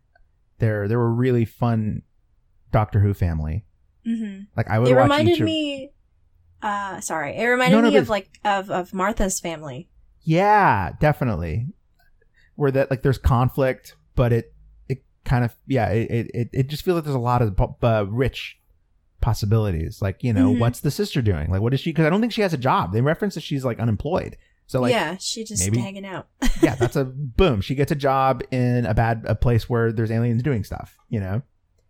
they're 0.60 0.88
they 0.88 0.96
were 0.96 1.14
really 1.14 1.46
fun 1.46 2.04
Doctor 2.72 3.00
Who 3.02 3.14
family. 3.14 3.66
hmm 4.06 4.42
Like 4.56 4.70
I 4.70 4.80
would 4.80 4.88
It 4.90 4.96
reminded 4.96 5.34
each 5.36 5.40
of- 5.42 5.46
me 5.46 5.92
uh 6.62 7.02
sorry. 7.02 7.36
It 7.38 7.46
reminded 7.46 7.76
No, 7.76 7.82
no, 7.82 7.90
me 7.90 7.96
but- 7.96 8.02
of 8.04 8.10
like 8.10 8.30
of 8.46 8.72
of 8.72 8.94
Martha's 8.94 9.40
family. 9.40 9.90
Yeah, 10.22 10.94
definitely. 11.00 11.68
Where 12.56 12.72
that 12.72 12.90
like 12.90 13.02
there's 13.04 13.18
conflict, 13.20 13.96
but 14.16 14.32
it 14.34 14.54
it 14.90 15.04
kind 15.26 15.44
of 15.46 15.54
yeah 15.68 15.90
it 15.90 16.10
it 16.10 16.32
it, 16.34 16.50
it 16.54 16.68
just 16.68 16.84
feels 16.84 16.96
like 16.96 17.04
there's 17.04 17.16
a 17.16 17.20
lot 17.20 17.42
of 17.42 17.60
uh, 17.84 18.06
rich 18.10 18.58
possibilities. 19.22 20.02
Like 20.02 20.24
you 20.24 20.34
know 20.34 20.54
Mhm. 20.54 20.60
what's 20.60 20.80
the 20.82 20.92
sister 20.92 21.22
doing? 21.22 21.50
Like 21.50 21.62
what 21.62 21.74
is 21.74 21.80
she? 21.80 21.90
Because 21.92 22.06
I 22.06 22.10
don't 22.10 22.22
think 22.22 22.34
she 22.34 22.42
has 22.42 22.54
a 22.54 22.58
job. 22.58 22.94
They 22.94 23.02
reference 23.02 23.36
that 23.36 23.42
she's 23.42 23.66
like 23.66 23.80
unemployed. 23.80 24.38
So 24.68 24.82
like 24.82 24.92
yeah, 24.92 25.16
she 25.20 25.44
just 25.46 25.64
maybe- 25.64 25.80
hanging 25.80 26.06
out. 26.06 26.28
yeah, 26.62 26.76
that's 26.76 26.96
a 26.96 27.06
boom. 27.06 27.62
She 27.62 27.76
gets 27.76 27.92
a 27.92 27.96
job 27.96 28.44
in 28.52 28.86
a 28.86 28.94
bad 28.94 29.24
a 29.28 29.36
place 29.36 29.70
where 29.70 29.92
there's 29.92 30.12
aliens 30.12 30.44
doing 30.44 30.64
stuff. 30.64 30.98
You 31.10 31.20
know. 31.20 31.42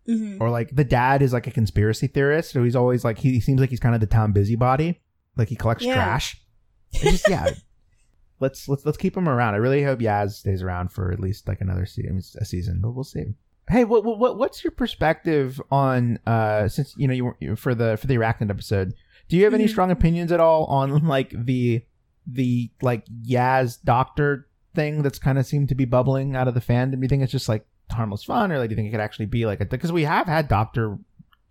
hmm 0.05 0.37
or 0.39 0.49
like 0.49 0.73
the 0.75 0.85
dad 0.85 1.21
is 1.21 1.33
like 1.33 1.47
a 1.47 1.51
conspiracy 1.51 2.07
theorist 2.07 2.51
so 2.51 2.63
he's 2.63 2.77
always 2.77 3.03
like 3.03 3.17
he, 3.17 3.41
seems 3.41 3.59
like 3.59 3.69
he's 3.69 3.79
kind 3.81 3.93
of 3.93 3.99
the 3.99 4.07
town 4.07 4.31
busybody 4.31 5.01
like 5.35 5.49
he 5.49 5.55
collects 5.57 5.83
Yeah. 5.83 5.95
trash 5.95 6.39
just 6.93 7.27
yeah 7.27 7.49
let's 8.39 8.69
let's 8.69 8.85
let's 8.85 8.97
keep 8.97 9.17
him 9.17 9.27
around 9.27 9.53
i 9.53 9.57
really 9.57 9.83
hope 9.83 9.99
yaz 9.99 10.31
stays 10.35 10.61
around 10.63 10.93
for 10.93 11.11
at 11.11 11.19
least 11.19 11.45
like 11.49 11.59
another 11.59 11.85
season 11.85 12.21
a 12.39 12.45
season 12.45 12.79
but 12.81 12.91
we'll 12.91 13.03
see 13.03 13.25
hey 13.69 13.83
what 13.83 14.03
what 14.03 14.37
what's 14.37 14.63
your 14.63 14.71
perspective 14.71 15.61
on 15.71 16.19
uh 16.25 16.67
since 16.67 16.93
you 16.97 17.07
know 17.07 17.13
you 17.13 17.25
were 17.49 17.55
for 17.55 17.75
the 17.75 17.97
for 17.97 18.07
the 18.07 18.15
arachnid 18.15 18.49
episode 18.49 18.93
do 19.29 19.35
you 19.35 19.43
have 19.43 19.53
any 19.53 19.65
Mhm. 19.65 19.69
strong 19.69 19.91
opinions 19.91 20.31
at 20.31 20.39
all 20.39 20.65
on 20.65 21.05
like 21.15 21.31
the 21.45 21.83
the 22.25 22.69
like 22.81 23.05
yaz 23.25 23.77
doctor 23.83 24.47
thing 24.75 25.01
that's 25.01 25.19
kind 25.19 25.37
of 25.37 25.45
seemed 25.45 25.69
to 25.69 25.75
be 25.75 25.85
bubbling 25.85 26.35
out 26.35 26.47
of 26.47 26.53
the 26.53 26.59
fandom? 26.61 26.91
Do 26.95 27.01
you 27.01 27.07
think 27.07 27.23
it's 27.23 27.31
just 27.31 27.49
like 27.49 27.65
harmless 27.91 28.23
fun 28.25 28.51
or 28.51 28.59
like 28.59 28.69
do 28.69 28.73
you 28.73 28.75
think 28.75 28.89
it 28.89 28.91
could 28.91 28.99
actually 28.99 29.25
be 29.25 29.45
like 29.45 29.59
a 29.61 29.65
because 29.65 29.91
we 29.93 30.03
have 30.03 30.27
had 30.27 30.47
doctor 30.47 30.97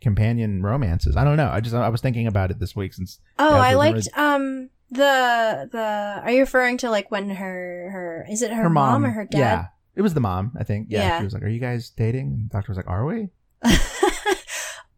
companion 0.03 0.63
romances. 0.63 1.17
I 1.17 1.25
don't 1.25 1.37
know. 1.39 1.49
I 1.51 1.61
just 1.61 1.75
i 1.75 1.89
was 1.89 2.01
thinking 2.03 2.27
about 2.27 2.51
it 2.51 2.59
this 2.61 2.77
week 2.77 2.93
since 2.95 3.19
Oh, 3.39 3.55
Yeah, 3.55 3.61
I 3.63 3.75
liked 3.75 4.09
um 4.17 4.71
the 4.91 5.69
the 5.73 6.21
are 6.23 6.31
you 6.31 6.41
referring 6.41 6.77
to 6.79 6.91
like 6.91 7.11
when 7.11 7.31
her 7.31 7.91
her 7.91 8.27
is 8.31 8.43
it 8.43 8.53
her, 8.53 8.69
mom, 8.71 9.05
or 9.05 9.11
her 9.11 9.25
dad? 9.25 9.39
yeah 9.39 9.67
it 9.97 10.03
was 10.03 10.15
the 10.15 10.21
mom 10.21 10.53
i 10.61 10.63
think 10.63 10.87
yeah, 10.91 11.01
Yeah. 11.01 11.19
she 11.19 11.25
was 11.25 11.35
like 11.35 11.43
are 11.43 11.49
you 11.49 11.59
guys 11.61 11.91
dating 11.91 12.27
and 12.33 12.51
the 12.51 12.53
doctor 12.53 12.71
was 12.71 12.77
like 12.77 12.87
are 12.89 13.05
we 13.05 13.31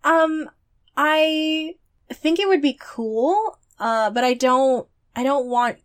um 0.04 0.50
I 0.96 1.74
think 2.12 2.38
it 2.40 2.48
would 2.48 2.62
be 2.62 2.76
cool, 2.80 3.58
uh 3.78 4.10
but 4.10 4.24
I 4.24 4.34
don't 4.34 4.88
I 5.14 5.22
don't 5.22 5.46
want 5.46 5.78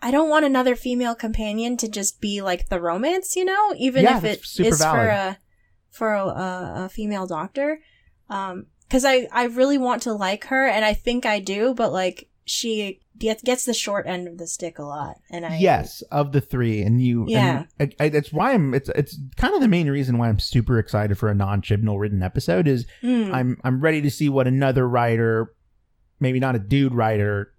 I 0.00 0.10
don't 0.10 0.28
want 0.28 0.44
another 0.44 0.74
female 0.74 1.14
companion 1.14 1.76
to 1.76 1.88
just 1.88 2.20
be 2.20 2.42
like 2.42 2.68
the 2.68 2.80
romance, 2.80 3.36
you 3.36 3.44
know, 3.44 3.72
even 3.76 4.02
Yeah, 4.02 4.18
if 4.18 4.24
it 4.24 4.40
is 4.42 4.58
is 4.60 4.78
for 4.84 5.06
a 5.08 5.38
for 5.90 6.12
a, 6.14 6.24
a, 6.26 6.72
a 6.84 6.88
female 6.88 7.26
doctor. 7.26 7.80
Um 8.28 8.66
cuz 8.90 9.04
I 9.04 9.28
I 9.32 9.44
really 9.44 9.78
want 9.78 10.02
to 10.02 10.12
like 10.12 10.44
her 10.46 10.66
and 10.66 10.84
I 10.84 10.94
think 10.94 11.24
I 11.24 11.38
do, 11.38 11.72
but 11.74 11.92
like 11.92 12.28
she 12.44 13.00
gets 13.18 13.42
gets 13.42 13.64
the 13.64 13.74
short 13.74 14.06
end 14.06 14.26
of 14.26 14.36
the 14.38 14.46
stick 14.46 14.78
a 14.78 14.82
lot 14.82 15.16
and 15.30 15.46
I 15.46 15.58
yes 15.58 16.02
of 16.10 16.32
the 16.32 16.40
three 16.40 16.82
and 16.82 17.00
you 17.00 17.24
Yeah. 17.28 17.64
and 17.78 17.94
I, 18.00 18.04
I, 18.04 18.08
that's 18.08 18.32
why 18.32 18.52
i'm 18.52 18.74
it's 18.74 18.88
it's 18.90 19.16
kind 19.36 19.54
of 19.54 19.60
the 19.60 19.68
main 19.68 19.88
reason 19.88 20.18
why 20.18 20.28
i'm 20.28 20.38
super 20.40 20.78
excited 20.78 21.16
for 21.18 21.28
a 21.28 21.34
non-chibnall 21.34 22.00
written 22.00 22.22
episode 22.22 22.66
is 22.66 22.84
Mm, 23.02 23.32
i'm 23.32 23.60
i'm 23.62 23.80
ready 23.80 24.00
to 24.02 24.10
see 24.10 24.28
what 24.28 24.48
another 24.48 24.88
writer 24.88 25.54
maybe 26.18 26.40
not 26.40 26.56
a 26.56 26.58
dude 26.58 26.94
writer 26.94 27.52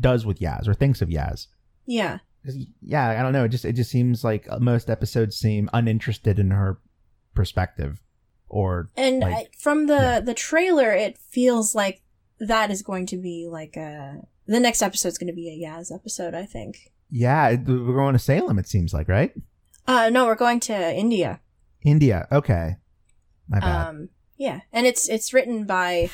does 0.00 0.26
with 0.26 0.40
yaz 0.40 0.66
or 0.66 0.74
thinks 0.74 1.00
of 1.02 1.08
yaz 1.08 1.46
yeah 1.86 2.18
yeah 2.82 3.08
i 3.10 3.22
don't 3.22 3.32
know 3.32 3.44
it 3.44 3.48
just 3.50 3.64
it 3.64 3.74
just 3.74 3.90
seems 3.90 4.24
like 4.24 4.48
most 4.60 4.90
episodes 4.90 5.36
seem 5.36 5.70
uninterested 5.72 6.38
in 6.38 6.50
her 6.50 6.80
perspective 7.34 8.00
or 8.48 8.88
And 8.96 9.20
Like, 9.20 9.34
I, 9.34 9.46
from 9.58 9.86
the 9.88 9.94
yeah. 9.94 10.20
the 10.20 10.32
trailer, 10.34 10.92
it 10.92 11.18
feels 11.18 11.74
like 11.74 12.02
that 12.38 12.70
is 12.70 12.82
going 12.82 13.06
to 13.06 13.16
be 13.16 13.48
like 13.50 13.76
a 13.76 14.22
the 14.46 14.60
next 14.60 14.82
episode's 14.82 15.18
going 15.18 15.26
to 15.28 15.32
be 15.34 15.48
a 15.50 15.66
Yaz 15.66 15.94
episode. 15.94 16.34
I 16.34 16.44
think. 16.46 16.92
yeah 17.10 17.50
we're 17.54 17.94
going 17.94 18.12
to 18.14 18.18
salem 18.18 18.58
it 18.58 18.66
seems 18.68 18.92
like 18.92 19.08
right 19.08 19.32
Uh, 19.86 20.08
no, 20.10 20.26
we're 20.26 20.34
going 20.46 20.60
to 20.60 20.76
India. 20.94 21.40
india 21.82 22.26
okay 22.32 22.76
my 23.48 23.60
bad 23.60 23.88
Um, 23.88 24.08
yeah, 24.36 24.60
and 24.72 24.86
it's 24.86 25.08
it's 25.08 25.32
written 25.32 25.64
by 25.66 26.10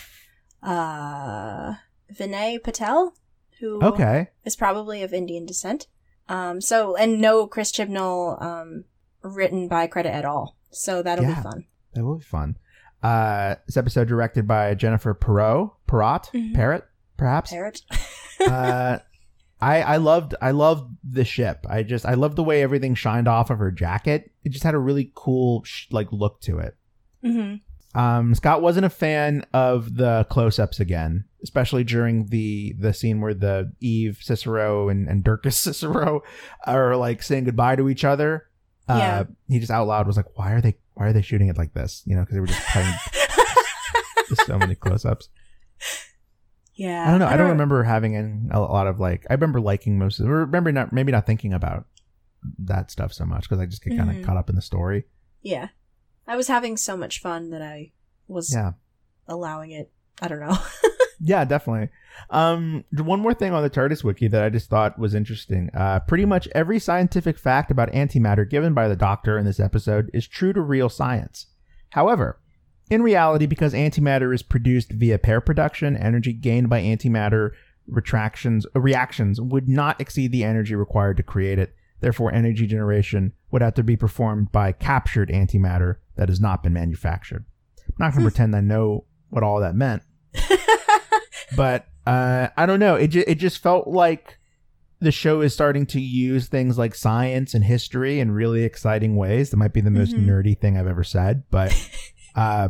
uh 0.62 1.74
Vinay 2.12 2.62
Patel, 2.62 3.14
who 3.60 3.78
is 3.80 3.84
okay 3.92 4.28
is 4.44 4.56
probably 4.56 5.02
of 5.02 5.12
Indian 5.12 5.46
descent. 5.46 5.86
Um, 6.28 6.60
so 6.60 6.94
and 6.96 7.20
no 7.20 7.46
Chris 7.46 7.72
Chibnall 7.72 8.40
um 8.42 8.84
written 9.22 9.68
by 9.68 9.86
credit 9.86 10.12
at 10.14 10.24
all. 10.24 10.56
So 10.70 11.02
that'll 11.02 11.24
Yeah. 11.24 11.34
be 11.34 11.42
fun. 11.42 11.64
That 11.94 12.04
will 12.04 12.18
be 12.18 12.24
fun. 12.24 12.56
Uh, 13.02 13.56
this 13.66 13.76
episode 13.76 14.08
directed 14.08 14.46
by 14.46 14.74
Jennifer 14.74 15.14
Perot, 15.14 15.70
Perrot, 15.88 16.30
Mhm. 16.32 16.54
Parrot, 16.54 16.84
perhaps. 17.16 17.50
Parrot. 17.50 17.82
uh, 18.46 18.98
I 19.60 19.82
I 19.82 19.96
loved 19.98 20.34
I 20.40 20.50
loved 20.52 20.96
the 21.04 21.24
ship. 21.24 21.66
I 21.68 21.82
just 21.82 22.04
I 22.06 22.14
loved 22.14 22.36
the 22.36 22.42
way 22.44 22.62
everything 22.62 22.94
shined 22.94 23.28
off 23.28 23.50
of 23.50 23.58
her 23.58 23.70
jacket. 23.70 24.30
It 24.44 24.50
just 24.50 24.64
had 24.64 24.74
a 24.74 24.78
really 24.78 25.12
cool 25.14 25.62
sh- 25.64 25.86
like 25.90 26.12
look 26.12 26.40
to 26.42 26.58
it. 26.58 26.76
hmm 27.22 27.54
Um, 27.94 28.34
Scott 28.34 28.62
wasn't 28.62 28.86
a 28.86 28.90
fan 28.90 29.44
of 29.52 29.96
the 29.96 30.24
close-ups 30.30 30.80
again, 30.80 31.24
especially 31.42 31.84
during 31.84 32.26
the 32.26 32.74
the 32.78 32.92
scene 32.92 33.20
where 33.20 33.34
the 33.34 33.72
Eve 33.80 34.18
Cicero 34.20 34.88
and, 34.88 35.08
and 35.08 35.22
Durkas 35.24 35.52
Cicero 35.62 36.22
are 36.66 36.96
like 36.96 37.22
saying 37.22 37.44
goodbye 37.44 37.76
to 37.76 37.88
each 37.88 38.04
other. 38.04 38.46
Uh, 38.88 38.96
Yeah. 38.98 39.24
he 39.48 39.58
just 39.60 39.70
out 39.70 39.86
loud 39.86 40.06
was 40.08 40.16
like, 40.16 40.36
"Why 40.36 40.52
are 40.52 40.60
they 40.60 40.76
Why 40.94 41.06
are 41.06 41.12
they 41.12 41.22
shooting 41.22 41.48
it 41.48 41.56
like 41.58 41.72
this?" 41.74 42.02
You 42.06 42.14
know, 42.16 42.22
because 42.22 42.34
they 42.34 42.40
were 42.40 42.46
just 42.46 42.64
cutting 42.66 42.92
so 44.46 44.58
many 44.58 44.74
close-ups. 44.74 45.28
yeah. 46.74 47.06
I 47.06 47.10
don't 47.10 47.20
know. 47.20 47.26
I 47.26 47.36
don't 47.36 47.50
remember 47.50 47.82
having 47.82 48.16
an, 48.16 48.48
a 48.52 48.60
lot 48.60 48.86
of 48.86 48.98
like. 49.00 49.26
I 49.30 49.34
remember 49.34 49.60
liking 49.60 49.98
most 49.98 50.20
of. 50.20 50.26
Or 50.28 50.40
remember 50.44 50.72
not 50.72 50.92
maybe 50.92 51.12
not 51.12 51.26
thinking 51.26 51.52
about 51.52 51.86
that 52.58 52.90
stuff 52.90 53.12
so 53.12 53.24
much 53.24 53.42
because 53.48 53.60
I 53.60 53.66
just 53.66 53.84
get 53.84 53.96
kind 53.96 54.10
of 54.10 54.16
Mhm. 54.16 54.24
caught 54.24 54.36
up 54.36 54.48
in 54.48 54.56
the 54.56 54.62
story. 54.62 55.04
Yeah. 55.42 55.68
I 56.26 56.36
was 56.36 56.48
having 56.48 56.76
so 56.76 56.96
much 56.96 57.20
fun 57.20 57.50
that 57.50 57.62
I 57.62 57.92
was 58.28 58.52
Yeah. 58.54 58.72
allowing 59.28 59.70
it. 59.72 59.92
I 60.20 60.28
don't 60.28 60.40
know. 60.40 60.56
Yeah, 61.24 61.44
definitely. 61.44 61.88
Um, 62.30 62.84
one 62.98 63.20
more 63.20 63.32
thing 63.32 63.52
on 63.52 63.62
the 63.62 63.70
TARDIS 63.70 64.02
wiki 64.02 64.26
that 64.26 64.42
I 64.42 64.48
just 64.50 64.68
thought 64.68 64.98
was 64.98 65.14
interesting. 65.14 65.70
Uh, 65.72 66.00
pretty 66.00 66.24
much 66.24 66.48
every 66.52 66.80
scientific 66.80 67.38
fact 67.38 67.70
about 67.70 67.92
antimatter 67.92 68.48
given 68.48 68.74
by 68.74 68.88
the 68.88 68.96
Doctor 68.96 69.38
in 69.38 69.44
this 69.44 69.60
episode 69.60 70.10
is 70.12 70.26
true 70.26 70.52
to 70.52 70.60
real 70.60 70.88
science. 70.88 71.46
However, 71.90 72.38
In 72.90 73.02
reality, 73.02 73.46
because 73.46 73.72
antimatter 73.72 74.34
is 74.34 74.42
produced 74.42 74.90
via 74.92 75.16
pair 75.16 75.40
production, 75.40 75.96
energy 75.96 76.32
gained 76.32 76.68
by 76.68 76.82
antimatter 76.82 77.52
retractions 77.86 78.66
uh, 78.76 78.80
reactions 78.80 79.40
would 79.40 79.68
not 79.68 80.00
exceed 80.00 80.32
the 80.32 80.44
energy 80.44 80.74
required 80.74 81.16
to 81.18 81.22
create 81.22 81.58
it. 81.58 81.74
Therefore, 82.00 82.34
energy 82.34 82.66
generation 82.66 83.32
would 83.50 83.62
have 83.62 83.74
to 83.74 83.82
be 83.84 83.96
performed 83.96 84.50
by 84.52 84.72
captured 84.72 85.30
antimatter 85.30 85.96
that 86.16 86.28
has 86.28 86.40
not 86.40 86.62
been 86.62 86.72
manufactured. 86.72 87.44
I'm 87.78 87.94
not 87.98 88.12
going 88.12 88.24
to 88.24 88.30
pretend 88.30 88.54
I 88.56 88.60
know 88.60 89.04
what 89.30 89.42
all 89.44 89.60
that 89.60 89.74
meant, 89.76 90.02
but 91.56 91.86
uh, 92.06 92.48
I 92.56 92.66
don't 92.66 92.80
know. 92.80 92.94
It 92.96 93.08
ju- 93.08 93.24
it 93.26 93.36
just 93.36 93.58
felt 93.62 93.86
like 93.88 94.38
the 95.00 95.12
show 95.12 95.40
is 95.40 95.52
starting 95.52 95.84
to 95.86 96.00
use 96.00 96.46
things 96.48 96.78
like 96.78 96.94
science 96.94 97.54
and 97.54 97.64
history 97.64 98.20
in 98.20 98.30
really 98.30 98.62
exciting 98.64 99.16
ways. 99.16 99.50
That 99.50 99.56
might 99.56 99.72
be 99.72 99.80
the 99.80 99.90
most 99.90 100.14
Mhm. 100.14 100.26
nerdy 100.26 100.58
thing 100.58 100.76
I've 100.78 100.86
ever 100.86 101.04
said, 101.04 101.42
but 101.50 101.72
uh, 102.34 102.68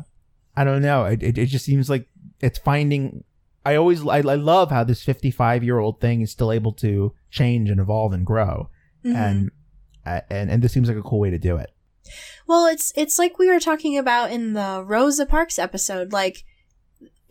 I 0.56 0.64
don't 0.64 0.82
know. 0.82 1.04
It, 1.04 1.22
it 1.22 1.38
it 1.38 1.46
just 1.46 1.64
seems 1.64 1.88
like 1.90 2.08
it's 2.40 2.58
finding. 2.58 3.24
I 3.64 3.76
always 3.76 4.04
I, 4.06 4.18
I 4.18 4.34
love 4.34 4.70
how 4.70 4.82
this 4.84 5.02
55 5.02 5.62
year 5.62 5.78
old 5.78 6.00
thing 6.00 6.20
is 6.22 6.30
still 6.32 6.50
able 6.50 6.72
to 6.74 7.14
change 7.30 7.70
and 7.70 7.80
evolve 7.80 8.12
and 8.12 8.26
grow, 8.26 8.68
Mhm. 9.04 9.14
and 9.14 9.50
uh, 10.04 10.20
and 10.30 10.50
and 10.50 10.62
this 10.62 10.72
seems 10.72 10.88
like 10.88 10.96
a 10.96 11.02
cool 11.02 11.20
way 11.20 11.30
to 11.30 11.38
do 11.38 11.56
it. 11.56 11.70
Well, 12.48 12.66
it's 12.66 12.92
it's 12.96 13.18
like 13.18 13.38
we 13.38 13.48
were 13.48 13.60
talking 13.60 13.96
about 13.96 14.32
in 14.32 14.54
the 14.54 14.82
Rosa 14.84 15.26
Parks 15.26 15.58
episode, 15.58 16.12
like 16.12 16.44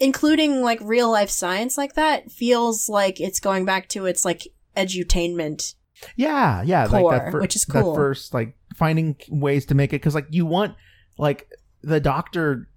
including 0.01 0.61
like 0.61 0.79
real 0.81 1.09
life 1.11 1.29
science 1.29 1.77
like 1.77 1.93
that 1.93 2.29
feels 2.31 2.89
like 2.89 3.21
it's 3.21 3.39
going 3.39 3.63
back 3.65 3.87
to 3.89 4.05
its 4.05 4.25
like 4.25 4.47
edutainment. 4.75 5.75
Yeah, 6.15 6.63
yeah, 6.63 6.85
like 6.85 7.01
core, 7.03 7.11
that 7.11 7.31
fir- 7.31 7.41
which 7.41 7.55
is 7.55 7.63
That 7.65 7.83
cool. 7.83 7.93
first, 7.95 8.33
like 8.33 8.55
finding 8.75 9.15
ways 9.29 9.65
to 9.67 9.75
make 9.75 9.91
it 9.93 10.01
because, 10.01 10.15
like, 10.15 10.25
you 10.31 10.45
want 10.45 10.75
like 11.17 11.47
the 11.83 11.99
doctor. 11.99 12.67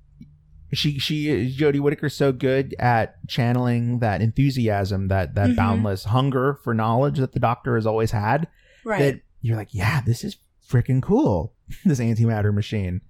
She 0.75 0.99
she 0.99 1.27
Jodie 1.57 1.81
Whittaker's 1.81 2.15
so 2.17 2.33
good 2.33 2.75
at 2.79 3.17
channeling 3.29 4.01
that 4.01 4.21
enthusiasm, 4.21 5.09
that 5.09 5.35
that 5.37 5.51
Mhm. 5.51 5.57
boundless 5.57 6.05
hunger 6.05 6.59
for 6.65 6.75
knowledge 6.75 7.19
that 7.19 7.33
the 7.33 7.39
doctor 7.41 7.77
has 7.77 7.87
always 7.87 8.11
had. 8.11 8.49
Right. 8.85 8.99
That 8.99 9.21
you're 9.41 9.57
like, 9.57 9.73
yeah, 9.73 10.01
this 10.05 10.23
is 10.25 10.37
freaking 10.69 11.01
cool. 11.03 11.55
this 11.85 12.01
antimatter 12.01 12.53
machine. 12.53 13.01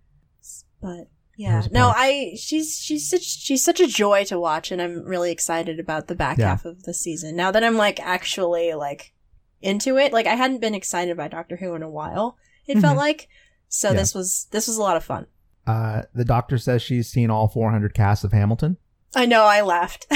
but 0.80 1.08
yeah. 1.36 1.62
No, 1.70 1.92
I 1.94 2.34
she's 2.36 2.76
she's 2.78 3.08
such 3.08 3.22
she's 3.22 3.64
such 3.64 3.80
a 3.80 3.86
joy 3.86 4.24
to 4.24 4.38
watch 4.38 4.70
and 4.72 4.80
I'm 4.80 5.02
really 5.04 5.30
excited 5.32 5.78
about 5.80 6.06
the 6.08 6.14
back 6.14 6.38
Yeah. 6.38 6.48
half 6.48 6.64
of 6.64 6.82
the 6.84 6.94
season. 6.94 7.36
Now 7.36 7.50
that 7.50 7.64
I'm 7.64 7.76
like 7.76 7.98
actually 8.00 8.72
like 8.74 9.12
into 9.60 9.96
it. 9.96 10.12
Like 10.12 10.26
I 10.26 10.34
hadn't 10.34 10.60
been 10.60 10.74
excited 10.74 11.16
by 11.16 11.28
Doctor 11.28 11.56
Who 11.56 11.74
in 11.74 11.82
a 11.82 11.90
while. 11.90 12.36
It 12.66 12.78
felt 12.80 12.94
Mhm. 12.96 13.00
like. 13.00 13.28
So 13.68 13.90
Yeah. 13.90 13.96
this 13.96 14.14
was 14.14 14.46
this 14.50 14.68
was 14.68 14.76
a 14.78 14.82
lot 14.82 14.96
of 14.96 15.04
fun. 15.04 15.26
Uh, 15.66 16.02
the 16.14 16.24
doctor 16.24 16.58
says 16.58 16.82
she's 16.82 17.08
seen 17.08 17.30
all 17.30 17.48
400 17.48 17.94
casts 17.94 18.22
of 18.24 18.32
Hamilton. 18.32 18.76
I 19.16 19.24
know 19.26 19.44
I 19.44 19.62
laughed. 19.62 20.06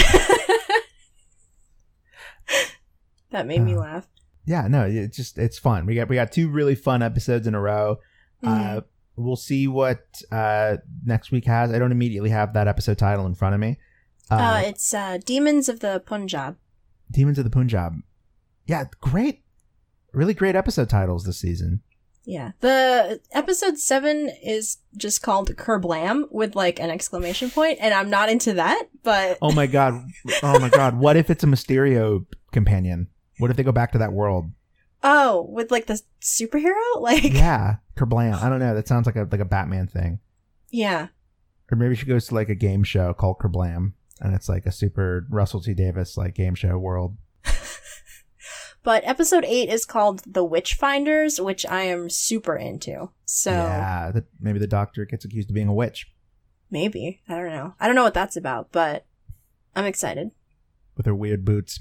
that 3.31 3.47
made 3.47 3.61
me 3.63 3.75
Uh, 3.75 3.81
laugh. 3.81 4.09
Yeah, 4.45 4.67
no, 4.69 4.85
it's 4.87 5.17
just 5.17 5.39
it's 5.39 5.59
fun. 5.59 5.85
We 5.87 5.95
got 5.95 6.09
we 6.09 6.17
got 6.17 6.33
two 6.33 6.49
really 6.49 6.75
fun 6.75 7.03
episodes 7.03 7.47
in 7.47 7.55
a 7.55 7.61
row. 7.61 7.99
Uh, 8.43 8.81
we'll 9.19 9.37
see 9.37 9.69
what 9.69 10.01
uh, 10.31 10.77
next 11.05 11.31
week 11.31 11.45
has. 11.47 11.73
I 11.73 11.79
don't 11.79 11.93
immediately 11.93 12.31
have 12.31 12.55
that 12.55 12.69
episode 12.69 12.99
title 12.99 13.27
in 13.27 13.35
front 13.35 13.55
of 13.55 13.61
me. 13.61 13.79
Uh, 14.31 14.35
Uh, 14.37 14.63
it's 14.65 14.95
uh, 14.95 15.19
Demons 15.25 15.69
of 15.69 15.81
the 15.81 16.03
Punjab. 16.05 16.57
Demons 17.11 17.39
of 17.39 17.45
the 17.45 17.51
Punjab. 17.51 17.95
Yeah, 18.67 18.85
great, 19.01 19.43
really 20.13 20.35
great 20.35 20.55
episode 20.55 20.91
titles 20.91 21.25
this 21.25 21.39
season. 21.39 21.81
Yeah. 22.25 22.53
The 22.61 23.21
episode 23.33 23.79
seven 23.79 24.31
is 24.45 24.77
just 24.99 25.23
called 25.23 25.49
Kerblam 25.57 26.31
with 26.31 26.55
like 26.55 26.79
an 26.79 26.91
exclamation 26.91 27.51
point, 27.51 27.79
and 27.81 27.95
I'm 27.95 28.11
not 28.11 28.29
into 28.29 28.53
that, 28.55 28.89
but 29.03 29.39
Oh 29.41 29.53
my 29.53 29.67
god, 29.67 29.95
oh 30.43 30.59
my 30.59 30.69
god, 30.69 30.99
what 30.99 31.17
if 31.17 31.31
it's 31.31 31.43
a 31.43 31.47
Mysterio 31.47 32.27
companion? 32.53 33.09
What 33.39 33.51
if 33.51 33.57
they 33.57 33.63
go 33.63 33.73
back 33.73 33.93
to 33.93 33.99
that 33.99 34.13
world? 34.13 34.51
Oh, 35.03 35.47
with 35.51 35.71
like 35.71 35.87
the 35.87 36.01
superhero? 36.21 36.75
Like 37.01 37.33
yeah. 37.33 37.77
Kerblam. 37.97 38.43
I 38.43 38.49
don't 38.49 38.59
know. 38.59 38.75
That 38.75 38.89
sounds 38.89 39.07
like 39.07 39.17
a 39.17 39.29
like 39.31 39.41
a 39.41 39.45
Batman 39.45 39.87
thing. 39.87 40.19
Yeah. 40.71 41.09
Or 41.71 41.77
maybe 41.77 41.95
she 41.95 42.07
goes 42.07 42.27
to 42.29 42.35
like 42.35 42.49
a 42.49 42.55
game 42.55 42.83
show 42.83 43.15
called 43.15 43.39
Kerblam, 43.39 43.93
and 44.21 44.35
it's 44.35 44.49
like 44.49 44.67
a 44.67 44.73
super 44.73 45.27
Russell 45.31 45.61
T 45.61 45.75
Davies 45.75 46.17
like 46.17 46.35
game 46.35 46.55
show 46.55 46.77
world. 46.79 47.17
But 48.85 49.03
episode 49.05 49.45
eight 49.45 49.69
is 49.69 49.85
called 49.85 50.23
The 50.25 50.47
Witchfinders, 50.49 51.45
which 51.45 51.67
I 51.67 51.83
am 51.83 52.09
super 52.09 52.57
into. 52.57 53.11
So 53.27 53.51
Yeah, 53.51 54.13
that 54.13 54.25
maybe 54.41 54.59
the 54.61 54.67
doctor 54.69 55.05
gets 55.05 55.25
accused 55.25 55.51
of 55.51 55.55
being 55.55 55.69
a 55.69 55.75
witch 55.75 56.11
maybe. 56.71 57.21
I 57.29 57.35
don't 57.37 57.51
know. 57.51 57.75
I 57.81 57.87
don't 57.87 57.97
know 57.97 58.05
what 58.05 58.15
that's 58.15 58.37
about, 58.37 58.73
but 58.73 59.05
I'm 59.75 59.85
excited. 59.85 60.31
with 60.97 61.07
her 61.07 61.15
weird 61.15 61.45
boots. 61.45 61.81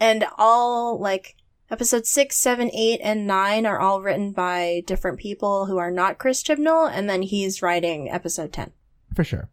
and 0.00 0.24
all 0.38 0.98
like 0.98 1.36
episode 1.72 2.06
six, 2.06 2.36
seven, 2.36 2.70
eight, 2.74 3.00
and 3.02 3.26
nine 3.26 3.64
are 3.64 3.80
all 3.80 4.02
written 4.02 4.30
by 4.30 4.82
different 4.86 5.18
people 5.18 5.66
who 5.66 5.78
are 5.78 5.90
not 5.90 6.18
Chris 6.18 6.42
Chibnall, 6.42 6.90
and 6.92 7.08
then 7.08 7.22
he's 7.22 7.62
writing 7.62 8.10
episode 8.10 8.52
ten. 8.52 8.72
For 9.16 9.24
sure. 9.24 9.48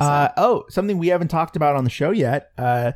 Uh, 0.00 0.30
oh, 0.38 0.64
something 0.70 0.96
we 0.96 1.08
haven't 1.08 1.28
talked 1.28 1.56
about 1.56 1.76
on 1.76 1.84
the 1.84 1.90
show 1.90 2.10
yet. 2.10 2.50
Uh, 2.56 2.92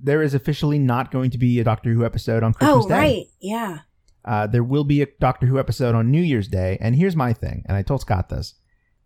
there 0.00 0.20
is 0.20 0.34
officially 0.34 0.80
not 0.80 1.12
going 1.12 1.30
to 1.30 1.38
be 1.38 1.60
a 1.60 1.64
Doctor 1.64 1.92
Who 1.92 2.04
episode 2.04 2.42
on 2.42 2.52
Christmas 2.52 2.86
oh, 2.86 2.88
Day. 2.88 2.94
right, 2.94 3.26
yeah. 3.40 3.78
Uh, 4.24 4.46
there 4.48 4.64
will 4.64 4.84
be 4.84 5.00
a 5.00 5.06
Doctor 5.20 5.46
Who 5.46 5.60
episode 5.60 5.94
on 5.94 6.10
New 6.10 6.20
Year's 6.20 6.48
Day, 6.48 6.76
and 6.80 6.96
here's 6.96 7.14
my 7.14 7.32
thing. 7.32 7.62
And 7.66 7.76
I 7.76 7.82
told 7.82 8.00
Scott 8.00 8.28
this. 8.28 8.54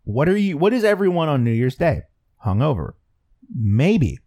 What 0.05 0.29
are 0.29 0.37
you? 0.37 0.57
What 0.57 0.73
is 0.73 0.85
everyone 0.85 1.29
on 1.29 1.45
New 1.45 1.53
Year's 1.53 1.77
Day? 1.77 2.03
Hungover? 2.45 2.95
Maybe, 3.55 4.19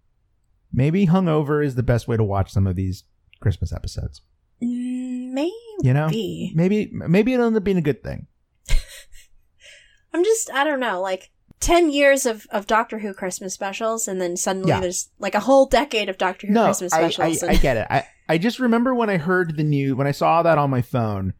maybe 0.71 1.07
hungover 1.07 1.65
is 1.65 1.73
the 1.73 1.83
best 1.83 2.07
way 2.07 2.17
to 2.17 2.23
watch 2.23 2.51
some 2.51 2.67
of 2.67 2.75
these 2.75 3.03
Christmas 3.41 3.73
episodes. 3.73 4.21
Mm, 4.61 5.31
Maybe. 5.31 5.51
You 5.83 5.93
know, 5.93 6.07
maybe 6.07 6.89
maybe 6.91 7.33
it'll 7.33 7.47
end 7.47 7.55
up 7.57 7.63
being 7.63 7.77
a 7.77 7.81
good 7.81 8.03
thing. 8.03 8.27
I'm 10.13 10.23
just, 10.23 10.51
I 10.51 10.63
don't 10.63 10.79
know, 10.79 11.01
like. 11.01 11.31
10 11.59 11.89
years 11.89 12.27
of, 12.27 12.45
of 12.51 12.67
Doctor 12.67 12.99
Who 12.99 13.15
Christmas 13.15 13.51
specials, 13.51 14.07
and 14.07 14.21
then 14.21 14.37
suddenly 14.37 14.69
Yeah. 14.69 14.79
there's 14.79 15.09
like 15.17 15.33
a 15.33 15.39
whole 15.39 15.65
decade 15.65 16.07
of 16.07 16.19
Doctor 16.19 16.45
Who 16.45 16.53
no, 16.53 16.65
Christmas 16.65 16.93
I, 16.93 17.05
I, 17.05 17.09
specials. 17.09 17.43
I 17.43 17.55
get 17.55 17.77
it. 17.77 17.87
I, 17.89 18.03
I 18.29 18.37
just 18.37 18.59
remember 18.59 18.93
when 18.93 19.09
I 19.09 19.17
heard 19.17 19.57
the 19.57 19.63
news, 19.63 19.95
when 19.95 20.05
I 20.05 20.11
saw 20.11 20.43
that 20.43 20.59
on 20.59 20.69
my 20.69 20.83
phone, 20.83 21.33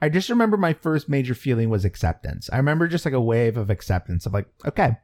I 0.00 0.08
just 0.08 0.28
remember 0.30 0.56
my 0.56 0.72
first 0.72 1.08
major 1.08 1.34
feeling 1.34 1.68
was 1.68 1.84
acceptance. 1.84 2.48
I 2.52 2.58
remember 2.58 2.86
just 2.86 3.04
like 3.04 3.12
a 3.12 3.20
wave 3.20 3.56
of 3.56 3.68
acceptance 3.68 4.24
of 4.24 4.32
like, 4.32 4.46
okay, 4.64 4.98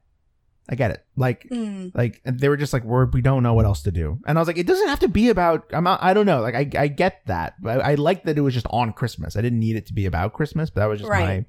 I 0.68 0.75
get 0.77 0.90
it. 0.92 1.05
Like, 1.16 1.48
Mm, 1.51 1.92
like 1.94 2.20
they 2.25 2.48
were 2.48 2.57
just 2.57 2.72
like, 2.72 2.85
we're, 2.85 3.07
we 3.07 3.20
don't 3.20 3.42
know 3.42 3.53
what 3.55 3.64
else 3.64 3.83
to 3.83 3.90
do. 3.90 4.18
And 4.27 4.38
I 4.38 4.40
was 4.40 4.46
like, 4.48 4.59
it 4.59 4.66
doesn't 4.66 4.88
have 4.88 5.01
to 5.01 5.09
be 5.09 5.29
about, 5.29 5.64
I'm 5.72 5.85
not, 5.85 6.03
I 6.03 6.14
don't 6.14 6.25
know. 6.27 6.40
Like, 6.40 6.55
I, 6.55 6.70
I 6.83 6.87
get 6.88 7.22
that. 7.27 7.55
I, 7.66 7.72
I 7.81 7.94
like 7.96 8.25
that 8.25 8.38
it 8.38 8.40
was 8.42 8.55
just 8.55 8.66
on 8.70 8.92
Christmas. 8.92 9.37
I 9.37 9.40
didn't 9.42 9.59
need 9.61 9.77
it 9.77 9.87
to 9.87 9.92
be 9.92 10.07
about 10.07 10.33
Christmas, 10.35 10.70
but 10.70 10.81
that 10.81 10.87
was 10.87 11.01
just 11.01 11.11
Right. 11.11 11.25
my 11.40 11.44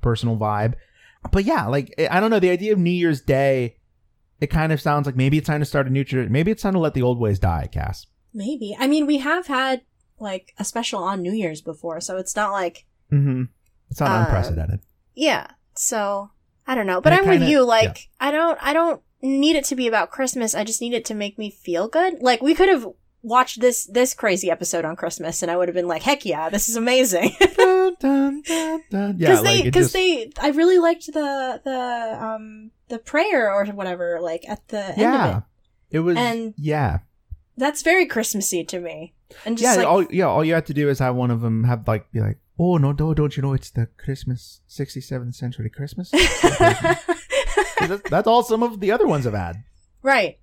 personal 0.00 0.36
vibe. 0.36 0.74
But 1.30 1.44
yeah, 1.44 1.66
like, 1.66 1.94
I 2.10 2.18
don't 2.20 2.30
know. 2.30 2.40
The 2.40 2.50
idea 2.50 2.72
of 2.72 2.78
New 2.78 2.90
Year's 2.90 3.20
Day, 3.20 3.76
it 4.40 4.48
kind 4.48 4.72
of 4.72 4.80
sounds 4.80 5.06
like 5.06 5.16
maybe 5.16 5.38
it's 5.38 5.46
time 5.46 5.60
to 5.60 5.66
start 5.66 5.86
a 5.86 5.90
new 5.90 6.04
tradition. 6.04 6.32
Maybe 6.32 6.50
it's 6.50 6.62
time 6.62 6.74
to 6.74 6.78
let 6.80 6.94
the 6.94 7.02
old 7.02 7.18
ways 7.20 7.38
die, 7.38 7.68
Cass. 7.72 8.06
maybe. 8.34 8.76
I 8.78 8.86
mean, 8.88 9.06
we 9.06 9.18
have 9.18 9.46
had 9.46 9.82
like 10.18 10.52
a 10.58 10.64
special 10.64 11.02
on 11.02 11.22
New 11.22 11.32
Year's 11.32 11.60
before, 11.60 12.00
so 12.00 12.16
it's 12.16 12.34
not 12.36 12.50
like 12.52 12.84
Mm-hmm. 13.12 13.44
It's 13.90 14.00
not 14.00 14.10
Uh, 14.10 14.24
unprecedented. 14.24 14.80
Yeah. 15.14 15.46
So 15.74 16.30
I 16.66 16.74
don't 16.74 16.86
know, 16.86 17.00
but 17.00 17.12
I'm 17.12 17.26
with 17.26 17.38
kinda- 17.40 17.50
you. 17.50 17.64
Like 17.64 18.08
I 18.20 18.30
don't, 18.30 18.58
I 18.60 18.72
don't 18.72 19.00
need 19.22 19.56
it 19.56 19.64
to 19.66 19.76
be 19.76 19.86
about 19.88 20.10
Christmas. 20.10 20.54
I 20.54 20.64
just 20.64 20.80
need 20.80 20.92
it 20.94 21.04
to 21.06 21.14
make 21.14 21.38
me 21.38 21.50
feel 21.50 21.88
good. 21.88 22.20
Like 22.20 22.42
we 22.42 22.54
could 22.54 22.68
have 22.68 22.86
watched 23.22 23.60
this 23.60 23.86
this 23.86 24.14
crazy 24.14 24.50
episode 24.50 24.84
on 24.84 24.94
Christmas, 24.96 25.42
and 25.42 25.50
I 25.50 25.56
would 25.56 25.68
have 25.68 25.74
been 25.74 25.88
like, 25.88 26.02
"Heck 26.02 26.24
yeah, 26.24 26.48
this 26.48 26.68
is 26.68 26.76
amazing!" 26.76 27.34
dun, 27.56 27.96
dun, 28.00 28.42
dun, 28.42 28.82
dun. 28.90 29.16
Yeah, 29.18 29.28
Because 29.30 29.42
like 29.42 29.56
they, 29.58 29.62
because 29.62 29.84
just, 29.86 29.94
they, 29.94 30.30
I 30.40 30.48
really 30.50 30.78
liked 30.78 31.06
the 31.06 31.60
the 31.64 32.24
um 32.24 32.70
the 32.88 32.98
prayer 32.98 33.52
or 33.52 33.64
whatever, 33.66 34.18
like 34.20 34.48
at 34.48 34.66
the 34.68 34.84
end 34.88 34.98
yeah, 34.98 35.28
of 35.28 35.36
it. 35.90 35.96
it 35.96 36.00
was, 36.00 36.16
And- 36.16 36.54
yeah, 36.56 36.98
That's 37.56 37.82
very 37.82 38.06
Christmassy 38.06 38.64
to 38.64 38.80
me. 38.80 39.14
And 39.44 39.56
just 39.56 39.78
yeah. 39.78 39.84
like, 39.84 39.88
all 39.88 40.04
yeah, 40.10 40.26
all 40.26 40.44
you 40.44 40.54
have 40.54 40.66
to 40.66 40.74
do 40.74 40.88
is 40.88 40.98
have 40.98 41.14
one 41.14 41.30
of 41.30 41.40
them 41.40 41.64
have 41.64 41.86
like 41.88 42.10
be 42.12 42.20
like, 42.20 42.38
oh 42.58 42.76
no, 42.76 42.92
no, 42.92 43.14
don't 43.14 43.36
you 43.36 43.42
know 43.42 43.54
it's 43.54 43.70
the 43.70 43.86
Christmas, 43.96 44.60
sixty 44.66 45.00
seventh 45.00 45.34
century 45.34 45.70
Christmas. 45.70 46.10
that's, 48.08 48.26
all 48.28 48.42
some 48.42 48.62
of 48.62 48.80
the 48.80 48.92
other 48.92 49.06
ones 49.06 49.24
have 49.24 49.34
had. 49.34 49.64
right. 50.02 50.38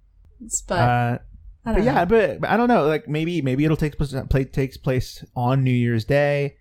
But, 0.67 0.73
uh, 0.75 1.17
but 1.63 1.83
yeah, 1.83 2.03
but, 2.03 2.41
but 2.41 2.49
I 2.49 2.57
don't 2.57 2.67
know. 2.67 2.85
Like 2.85 3.07
maybe 3.07 3.41
maybe 3.41 3.63
it'll 3.63 3.77
take 3.77 3.97
place 3.97 4.13
takes 4.51 4.77
place 4.77 5.23
on 5.35 5.63
New 5.63 5.71
Year's 5.71 6.03
Day. 6.03 6.57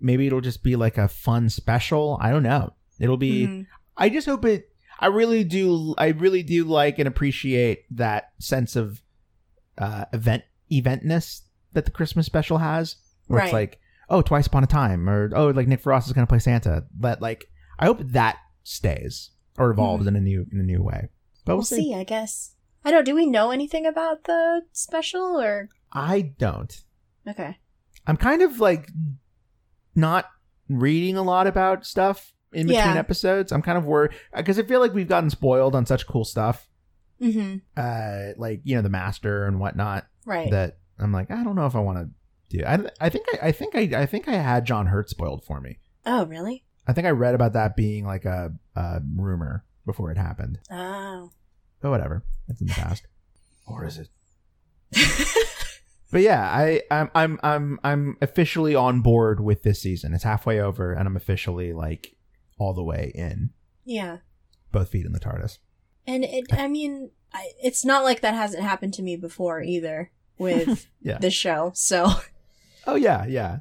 Maybe 0.00 0.26
it'll 0.26 0.40
just 0.40 0.62
be 0.62 0.76
like 0.76 0.98
a 0.98 1.08
fun 1.08 1.48
special. 1.48 2.18
I 2.20 2.30
don't 2.30 2.42
know. 2.42 2.74
It'll 3.00 3.16
be. 3.16 3.46
Mhm. 3.46 3.66
I 3.96 4.08
just 4.08 4.26
hope 4.26 4.44
it. 4.44 4.68
I 5.00 5.06
really 5.06 5.42
do. 5.42 5.94
I 5.98 6.08
really 6.08 6.42
do 6.44 6.64
like 6.64 6.98
and 7.00 7.08
appreciate 7.08 7.84
that 7.96 8.32
sense 8.38 8.76
of 8.76 9.02
uh, 9.78 10.04
event 10.12 10.44
eventness 10.70 11.42
that 11.72 11.84
the 11.84 11.90
Christmas 11.90 12.26
special 12.26 12.58
has, 12.58 12.96
where 13.26 13.42
it's 13.42 13.52
like, 13.52 13.80
oh, 14.08 14.22
twice 14.22 14.46
upon 14.46 14.64
a 14.64 14.66
time, 14.68 15.08
or 15.08 15.30
oh, 15.34 15.48
like 15.48 15.68
Nick 15.68 15.80
Frost 15.80 16.06
is 16.06 16.12
gonna 16.12 16.26
play 16.26 16.38
Santa. 16.38 16.84
But 16.94 17.20
like, 17.20 17.46
I 17.78 17.86
hope 17.86 17.98
that 18.00 18.36
stays. 18.62 19.30
or 19.58 19.70
evolves 19.70 20.06
in 20.06 20.16
a 20.16 20.20
new 20.20 20.46
in 20.52 20.60
a 20.60 20.64
new 20.64 20.82
way. 20.82 21.08
But 21.44 21.56
we'll, 21.56 21.64
see. 21.64 21.94
I 21.94 22.04
guess. 22.04 22.52
I 22.84 22.90
don't. 22.90 23.04
Do 23.04 23.14
we 23.14 23.26
know 23.26 23.50
anything 23.50 23.86
about 23.86 24.24
the 24.24 24.62
special 24.72 25.40
or? 25.40 25.68
I 25.92 26.32
don't. 26.38 26.82
Okay. 27.28 27.58
I'm 28.06 28.16
kind 28.16 28.42
of 28.42 28.60
like 28.60 28.90
not 29.94 30.26
reading 30.68 31.16
a 31.16 31.22
lot 31.22 31.46
about 31.46 31.86
stuff 31.86 32.32
in 32.52 32.66
between 32.66 32.84
Yeah. 32.94 32.98
episodes. 32.98 33.52
I'm 33.52 33.62
kind 33.62 33.78
of 33.78 33.84
worried 33.84 34.12
because 34.36 34.58
I 34.58 34.62
feel 34.62 34.80
like 34.80 34.92
we've 34.94 35.08
gotten 35.08 35.30
spoiled 35.30 35.74
on 35.74 35.86
such 35.86 36.06
cool 36.06 36.24
stuff, 36.24 36.68
Mm-hmm. 37.24 37.56
uh, 37.76 38.32
like 38.36 38.60
you 38.64 38.76
know 38.76 38.82
the 38.82 38.88
master 38.88 39.46
and 39.46 39.58
whatnot. 39.58 40.06
Right. 40.26 40.50
That 40.50 40.78
I'm 40.98 41.12
like, 41.12 41.30
I 41.30 41.42
don't 41.42 41.56
know 41.56 41.66
if 41.66 41.74
I 41.74 41.80
want 41.80 41.98
to 41.98 42.58
do. 42.58 42.64
I, 42.64 42.78
I 43.00 43.08
think 43.08 43.26
I, 43.32 43.48
I 43.48 43.52
think 43.52 43.74
I 43.74 44.02
I 44.02 44.06
think 44.06 44.28
I 44.28 44.34
had 44.34 44.64
John 44.64 44.86
Hurt 44.86 45.08
spoiled 45.10 45.44
for 45.44 45.60
me. 45.60 45.78
oh, 46.06 46.26
really? 46.26 46.64
I 46.86 46.92
think 46.92 47.06
I 47.06 47.10
read 47.10 47.34
about 47.34 47.54
that 47.54 47.76
being 47.76 48.04
like 48.04 48.26
a, 48.26 48.52
a 48.76 49.00
rumor 49.16 49.64
before 49.86 50.10
it 50.10 50.18
happened. 50.18 50.58
Oh. 50.70 51.30
But 51.80 51.90
whatever, 51.90 52.24
it's 52.48 52.60
in 52.60 52.66
the 52.66 52.74
past. 52.74 53.06
Or 53.66 53.86
is 53.86 53.96
it? 53.96 54.10
But 56.14 56.22
yeah, 56.22 56.42
I 56.48 56.80
I'm 56.92 57.10
I'm 57.12 57.40
I'm 57.42 57.80
I'm 57.82 58.16
officially 58.22 58.76
on 58.76 59.00
board 59.00 59.40
with 59.40 59.64
this 59.64 59.82
season. 59.82 60.14
It's 60.14 60.22
halfway 60.22 60.60
over, 60.60 60.92
and 60.92 61.08
I'm 61.08 61.16
officially 61.16 61.72
like 61.72 62.14
all 62.56 62.72
the 62.72 62.84
way 62.84 63.10
in, 63.16 63.50
yeah. 63.84 64.18
both 64.70 64.90
feet 64.90 65.06
in 65.06 65.12
the 65.12 65.18
TARDIS. 65.18 65.58
And 66.06 66.24
it, 66.24 66.44
I 66.52 66.68
mean, 66.68 67.10
I, 67.32 67.48
it's 67.62 67.84
not 67.84 68.04
like 68.04 68.20
that 68.20 68.34
hasn't 68.34 68.62
happened 68.62 68.94
to 68.94 69.02
me 69.02 69.16
before 69.16 69.62
either 69.62 70.10
with 70.38 70.86
Yeah. 71.00 71.18
the 71.18 71.30
show. 71.30 71.72
So, 71.74 72.08
Oh 72.86 72.96
yeah, 72.96 73.24
yeah. 73.26 73.58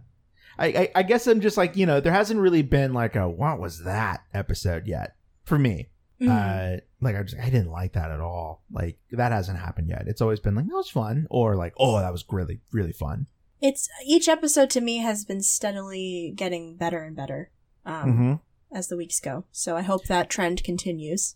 I, 0.60 0.66
I 0.68 0.92
I 0.96 1.04
guess 1.04 1.26
I'm 1.28 1.42
just 1.42 1.58
like 1.58 1.76
you 1.78 1.86
know 1.86 2.00
there 2.00 2.12
hasn't 2.14 2.40
really 2.40 2.62
been 2.62 2.94
like 2.94 3.16
a 3.16 3.28
what 3.28 3.60
was 3.60 3.84
that 3.86 4.22
episode 4.34 4.86
yet 4.86 5.16
for 5.46 5.58
me. 5.58 5.90
Mhm. 6.22 6.30
Uh, 6.30 6.82
like 7.02 7.16
I 7.16 7.24
just 7.24 7.38
I 7.42 7.46
didn't 7.50 7.72
like 7.72 7.94
that 7.94 8.12
at 8.12 8.20
all. 8.20 8.64
Like 8.72 9.00
that 9.12 9.32
hasn't 9.32 9.58
happened 9.60 9.90
yet. 9.90 10.08
It's 10.08 10.22
always 10.22 10.40
been 10.40 10.54
like 10.56 10.66
that 10.68 10.74
was 10.76 10.90
fun 10.90 11.26
or 11.30 11.56
like 11.56 11.74
oh 11.78 12.00
that 12.00 12.12
was 12.12 12.24
really 12.30 12.60
really 12.72 12.92
fun. 12.94 13.28
it's 13.62 13.90
each 14.06 14.28
episode 14.28 14.70
to 14.72 14.82
me 14.82 14.98
has 14.98 15.26
been 15.26 15.42
steadily 15.42 16.34
getting 16.36 16.76
better 16.76 17.02
and 17.02 17.16
better 17.16 17.50
um, 17.86 17.94
Mm-hmm. 18.12 18.78
as 18.78 18.90
the 18.90 18.98
weeks 18.98 19.20
go. 19.20 19.46
So 19.52 19.76
I 19.78 19.82
hope 19.82 20.06
that 20.06 20.30
trend 20.30 20.64
continues. 20.64 21.36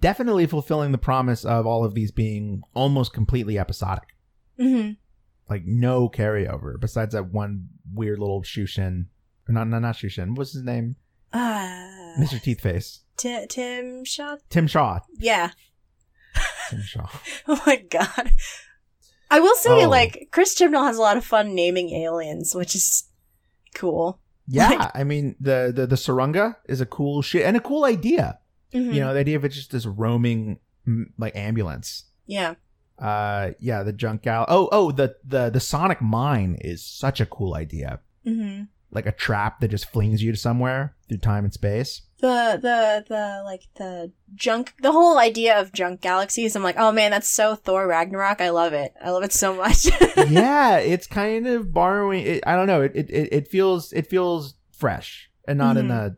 Definitely 0.00 0.46
fulfilling 0.46 0.92
the 0.92 0.98
promise 0.98 1.44
of 1.44 1.66
all 1.66 1.84
of 1.84 1.94
these 1.94 2.10
being 2.10 2.62
almost 2.74 3.12
completely 3.12 3.58
episodic. 3.58 4.08
hmm 4.58 4.90
like 5.48 5.62
no 5.64 6.08
carryover 6.08 6.74
besides 6.80 7.12
that 7.14 7.32
one 7.32 7.68
weird 7.94 8.18
little 8.18 8.42
Shushin. 8.42 9.06
Not, 9.48 9.68
not, 9.68 9.78
not 9.78 9.94
Shushin. 9.94 10.34
What's 10.36 10.52
his 10.52 10.64
name? 10.64 10.96
Uh, 11.32 12.16
Mr. 12.18 12.40
Teethface. 12.42 13.00
Ti- 13.16 13.46
Tim 13.48 14.04
Shaw? 14.04 14.38
Tim 14.50 14.66
Shaw. 14.66 14.98
Yeah. 15.18 15.50
Tim 16.70 16.82
Shaw. 16.82 17.08
Oh 17.46 17.62
my 17.64 17.76
god. 17.76 18.32
I 19.30 19.38
will 19.38 19.54
say, 19.54 19.84
Oh. 19.84 19.88
like, 19.88 20.28
Chris 20.32 20.58
Chibnall 20.58 20.84
has 20.86 20.96
a 20.98 21.00
lot 21.00 21.16
of 21.16 21.24
fun 21.24 21.54
naming 21.54 21.90
aliens, 21.90 22.52
which 22.54 22.74
is 22.74 23.04
cool. 23.74 24.18
Yeah, 24.48 24.70
Like- 24.70 24.90
I 24.96 25.04
mean 25.04 25.36
the, 25.40 25.72
the 25.74 25.86
the 25.86 25.96
Tsuranga 25.96 26.56
is 26.68 26.80
a 26.80 26.86
cool 26.86 27.22
shit 27.22 27.44
and 27.46 27.56
a 27.56 27.60
cool 27.60 27.84
idea. 27.84 28.38
Mhm. 28.76 28.94
You 28.94 29.00
know, 29.00 29.14
the 29.14 29.20
idea 29.20 29.36
of 29.36 29.44
it 29.44 29.50
just 29.50 29.70
this 29.70 29.86
roaming 29.86 30.58
like 31.18 31.34
ambulance. 31.36 32.04
Yeah. 32.26 32.54
Uh, 32.98 33.50
yeah, 33.58 33.82
the 33.82 33.92
junk 33.92 34.22
gal. 34.22 34.44
Oh, 34.48 34.68
oh, 34.72 34.90
the 34.92 35.16
the 35.24 35.50
the 35.50 35.60
sonic 35.60 36.00
mine 36.00 36.56
is 36.60 36.84
such 36.84 37.20
a 37.20 37.26
cool 37.26 37.54
idea. 37.54 38.00
hmm 38.24 38.62
Like 38.90 39.06
a 39.06 39.12
trap 39.12 39.60
that 39.60 39.68
just 39.68 39.90
flings 39.90 40.22
you 40.22 40.32
to 40.32 40.38
somewhere 40.38 40.94
through 41.08 41.18
time 41.18 41.44
and 41.44 41.52
space. 41.52 42.02
The, 42.18 42.58
the, 42.62 43.04
the, 43.06 43.42
like, 43.44 43.64
the 43.76 44.10
junk, 44.34 44.72
the 44.80 44.90
whole 44.90 45.18
idea 45.18 45.60
of 45.60 45.74
junk 45.74 46.00
galaxies, 46.00 46.56
I'm 46.56 46.62
like, 46.62 46.76
oh 46.78 46.90
man, 46.90 47.10
that's 47.10 47.28
so 47.28 47.54
Thor 47.56 47.86
Ragnarok. 47.86 48.40
I 48.40 48.48
love 48.48 48.72
it. 48.72 48.94
I 49.04 49.10
love 49.10 49.22
it 49.22 49.34
so 49.34 49.54
much. 49.54 49.84
yeah, 50.30 50.78
it's 50.78 51.06
kind 51.06 51.46
of 51.46 51.74
borrowing. 51.74 52.24
It, 52.26 52.42
I 52.46 52.56
don't 52.56 52.66
know. 52.66 52.80
It, 52.80 52.92
it 52.94 53.10
it 53.32 53.48
feels 53.48 53.92
it 53.92 54.06
feels 54.08 54.54
fresh 54.72 55.30
and 55.46 55.58
not 55.58 55.76
in 55.76 55.88
Mhm. 55.88 55.94
a 56.12 56.16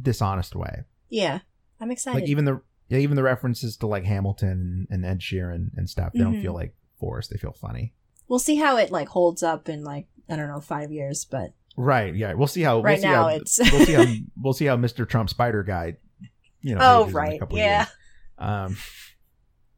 dishonest 0.00 0.56
way. 0.56 0.82
yeah. 1.08 1.38
I'm 1.80 1.90
excited. 1.90 2.20
Like 2.20 2.28
even 2.30 2.44
the 2.44 2.60
yeah, 2.88 2.98
even 2.98 3.16
the 3.16 3.22
references 3.22 3.76
to 3.78 3.86
like 3.86 4.04
Hamilton 4.04 4.86
and 4.90 5.04
Ed 5.04 5.20
Sheeran 5.20 5.70
and 5.76 5.88
stuff, 5.90 6.12
they 6.12 6.20
don't 6.20 6.34
Mhm. 6.36 6.42
feel 6.42 6.54
like 6.54 6.74
forced. 7.00 7.30
They 7.30 7.36
feel 7.36 7.52
funny. 7.52 7.92
we'll 8.28 8.38
see 8.40 8.56
how 8.56 8.76
it, 8.76 8.90
like, 8.90 9.06
holds 9.08 9.42
up 9.44 9.68
in, 9.68 9.84
like, 9.84 10.08
I 10.28 10.34
don't 10.34 10.48
know, 10.48 10.60
five 10.60 10.90
years, 10.90 11.24
but 11.24 11.52
Right. 11.76 12.12
Yeah. 12.14 12.32
We'll 12.34 12.46
see 12.48 12.62
how. 12.62 12.80
right 12.80 12.92
we'll 12.94 13.02
see 13.02 13.08
now 13.08 13.22
how, 13.24 13.28
it's. 13.28 13.58
we'll 13.72 13.86
see 13.86 13.92
how 13.92 14.04
we'll 14.42 14.52
see 14.52 14.64
how 14.64 14.76
Mr. 14.76 15.08
Trump 15.08 15.28
Spider 15.30 15.62
Guy. 15.62 15.96
You 16.60 16.74
know. 16.74 16.80
oh, 16.82 17.00
ages 17.02 17.10
in 17.10 17.14
a 17.14 17.18
right. 17.20 17.40
Yeah. 17.52 17.86
Um, 18.38 18.76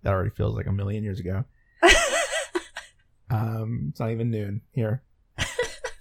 that 0.03 0.13
already 0.15 0.31
feels 0.31 0.55
like 0.55 0.67
a 0.67 0.73
million 0.73 1.03
years 1.05 1.21
ago. 1.21 1.45
Um, 3.31 3.89
it's 3.91 4.01
not 4.01 4.11
even 4.11 4.31
noon 4.31 4.63
here. 4.73 5.03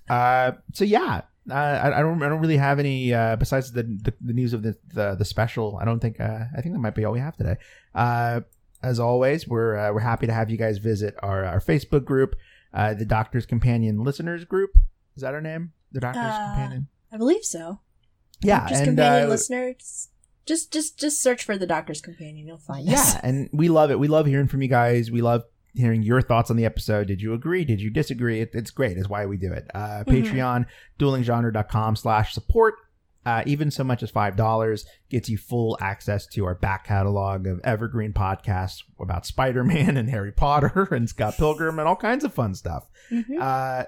uh, 0.09 0.53
so 0.73 0.85
yeah, 0.85 1.21
uh, 1.49 1.53
I, 1.53 1.99
I 1.99 2.01
don't, 2.01 2.21
I 2.21 2.29
don't 2.29 2.39
really 2.39 2.57
have 2.57 2.79
any 2.79 3.13
uh, 3.13 3.35
besides 3.35 3.71
the, 3.71 3.83
the 3.83 4.13
the 4.21 4.33
news 4.33 4.53
of 4.53 4.63
the 4.63 4.75
the, 4.93 5.15
the 5.15 5.25
special. 5.25 5.77
I 5.81 5.85
don't 5.85 5.99
think, 5.99 6.19
uh, 6.19 6.45
I 6.55 6.61
think 6.61 6.73
that 6.73 6.79
might 6.79 6.95
be 6.95 7.05
all 7.05 7.13
we 7.13 7.19
have 7.19 7.35
today. 7.35 7.57
Uh, 7.95 8.41
as 8.83 8.99
always, 8.99 9.47
we're 9.47 9.75
uh, 9.75 9.93
we're 9.93 9.99
happy 9.99 10.27
to 10.27 10.33
have 10.33 10.49
you 10.49 10.57
guys 10.57 10.77
visit 10.77 11.15
our 11.23 11.45
our 11.45 11.59
Facebook 11.59 12.05
group, 12.05 12.35
uh, 12.73 12.93
the 12.93 13.05
Doctor's 13.05 13.45
Companion 13.45 14.03
Listeners 14.03 14.45
Group. 14.45 14.71
Is 15.15 15.21
that 15.21 15.33
our 15.33 15.41
name? 15.41 15.73
The 15.91 15.99
Doctor's 15.99 16.23
Companion. 16.23 16.87
I 17.11 17.17
believe 17.17 17.43
so. 17.43 17.79
Yeah, 18.41 18.67
Just 18.67 18.81
and 18.81 18.89
companion 18.89 19.29
listeners. 19.29 20.09
Just, 20.45 20.71
just, 20.71 20.97
just 20.97 21.21
search 21.21 21.43
for 21.43 21.57
the 21.57 21.67
Doctor's 21.67 22.01
Companion. 22.01 22.47
You'll 22.47 22.57
find 22.57 22.87
yeah, 22.87 22.99
us. 22.99 23.15
and 23.21 23.49
we 23.51 23.67
love 23.67 23.91
it. 23.91 23.99
We 23.99 24.07
love 24.07 24.25
hearing 24.25 24.47
from 24.47 24.61
you 24.61 24.69
guys. 24.69 25.11
We 25.11 25.21
love 25.21 25.43
hearing 25.73 26.01
your 26.03 26.21
thoughts 26.21 26.49
on 26.49 26.57
the 26.57 26.65
episode. 26.65 27.07
Did 27.07 27.21
you 27.21 27.33
agree? 27.33 27.63
Did 27.65 27.79
you 27.81 27.89
disagree? 27.89 28.41
It, 28.41 28.51
it's 28.53 28.71
great. 28.71 28.97
It's 28.97 29.09
why 29.09 29.25
we 29.25 29.37
do 29.37 29.51
it. 29.53 29.69
Uh, 29.73 30.03
Mhm. 30.05 30.25
Patreon, 30.25 30.65
duelinggenre.com 30.99 31.95
slash 31.95 32.33
support. 32.33 32.75
Uh, 33.25 33.43
even 33.45 33.69
so 33.69 33.83
much 33.83 34.01
as 34.03 34.09
$5 34.11 34.85
gets 35.09 35.27
you 35.27 35.37
full 35.37 35.77
access 35.81 36.25
to 36.27 36.45
our 36.45 36.55
back 36.55 36.85
catalog 36.85 37.45
of 37.45 37.59
evergreen 37.65 38.13
podcasts 38.13 38.83
about 39.01 39.25
Spider-Man 39.25 39.97
and 39.97 40.09
Harry 40.09 40.31
Potter 40.31 40.87
and 40.91 41.09
Scott 41.09 41.35
Pilgrim 41.35 41.77
and 41.77 41.87
all 41.89 41.97
kinds 41.97 42.23
of 42.23 42.33
fun 42.33 42.55
stuff. 42.55 42.87
Mhm. 43.11 43.37
Uh, 43.41 43.85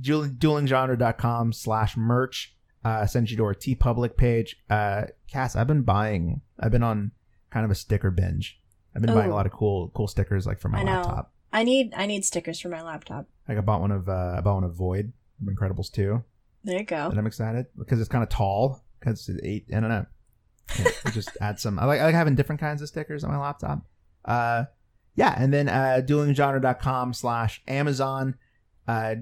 duel- 0.00 0.28
duelinggenre.com 0.28 1.52
slash 1.52 1.96
merch. 1.96 2.54
Uh, 2.84 3.04
sends 3.06 3.32
you 3.32 3.36
to 3.36 3.42
our 3.44 3.54
TeePublic 3.54 4.16
page. 4.16 4.56
Uh, 4.70 5.06
Cass, 5.28 5.56
I've 5.56 5.66
been 5.66 5.82
buying, 5.82 6.42
I've 6.60 6.70
been 6.70 6.84
on 6.84 7.10
kind 7.50 7.64
of 7.64 7.70
a 7.72 7.74
sticker 7.74 8.12
binge. 8.12 8.60
I've 8.96 9.02
been 9.02 9.14
buying 9.14 9.30
a 9.30 9.32
Oh. 9.32 9.36
lot 9.36 9.46
of 9.46 9.52
cool, 9.52 9.90
cool 9.94 10.08
stickers 10.08 10.46
like 10.46 10.58
for 10.58 10.68
my 10.70 10.80
I 10.80 10.84
laptop. 10.84 11.32
I 11.52 11.62
need, 11.62 11.92
I 11.94 12.06
need 12.06 12.24
stickers 12.24 12.58
for 12.58 12.68
my 12.70 12.82
laptop. 12.82 13.26
Like 13.48 13.58
I 13.58 13.60
bought 13.60 13.80
one 13.82 13.92
of, 13.92 14.08
uh, 14.08 14.34
I 14.38 14.40
bought 14.40 14.54
one 14.54 14.64
of 14.64 14.72
Voyd 14.74 15.12
from 15.38 15.54
Incredibles 15.54 15.92
2 15.92 16.22
There 16.64 16.78
you 16.78 16.84
go. 16.84 17.08
and 17.10 17.18
I'm 17.18 17.26
excited 17.26 17.66
because 17.78 18.00
it's 18.00 18.08
kind 18.08 18.24
of 18.24 18.30
tall 18.30 18.82
because 18.98 19.28
it's 19.28 19.40
eight, 19.44 19.66
I 19.70 19.80
don't 19.80 19.88
know. 19.90 20.06
Yeah, 20.78 20.90
just 21.12 21.28
add 21.40 21.60
some, 21.60 21.78
I 21.78 21.84
like, 21.84 22.00
I 22.00 22.04
like 22.06 22.14
having 22.14 22.34
different 22.34 22.60
kinds 22.60 22.82
of 22.82 22.88
stickers 22.88 23.22
on 23.22 23.30
my 23.30 23.38
laptop. 23.38 23.82
Uh, 24.24 24.64
yeah. 25.14 25.34
And 25.38 25.52
then, 25.52 25.68
uh, 25.68 26.00
duelinggenre.com 26.04 27.12
slash 27.14 27.62
Amazon, 27.68 28.34
uh, 28.88 29.14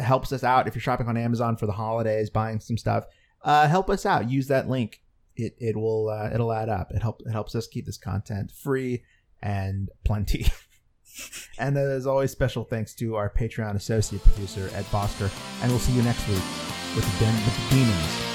helps 0.00 0.32
us 0.32 0.44
out 0.44 0.66
if 0.68 0.74
you're 0.74 0.82
shopping 0.82 1.08
on 1.08 1.16
Amazon 1.16 1.56
for 1.56 1.66
the 1.66 1.72
holidays, 1.72 2.30
buying 2.30 2.60
some 2.60 2.76
stuff. 2.78 3.04
Uh, 3.42 3.66
help 3.68 3.88
us 3.90 4.04
out. 4.06 4.30
Use 4.30 4.46
that 4.48 4.68
link. 4.68 5.00
It 5.36 5.54
it 5.58 5.76
will 5.76 6.08
uh, 6.08 6.30
it'll 6.32 6.52
add 6.52 6.68
up. 6.68 6.90
It 6.92 7.02
help 7.02 7.22
it 7.24 7.30
helps 7.32 7.54
us 7.54 7.66
keep 7.68 7.86
this 7.86 7.96
content 7.98 8.50
free 8.52 9.02
and 9.42 9.88
plenty. 10.04 10.46
and 11.58 11.76
as 11.76 12.06
always, 12.06 12.30
special 12.30 12.64
thanks 12.64 12.94
to 12.96 13.16
our 13.16 13.30
Patreon 13.30 13.74
associate 13.74 14.22
producer 14.22 14.70
Ed 14.74 14.86
Foster. 14.86 15.30
And 15.62 15.70
we'll 15.70 15.80
see 15.80 15.92
you 15.92 16.02
next 16.02 16.26
week 16.28 16.42
with 16.94 17.04
the 17.04 17.24
den- 17.24 17.44
with 17.44 17.56
the 17.56 17.76
demons. 17.76 18.27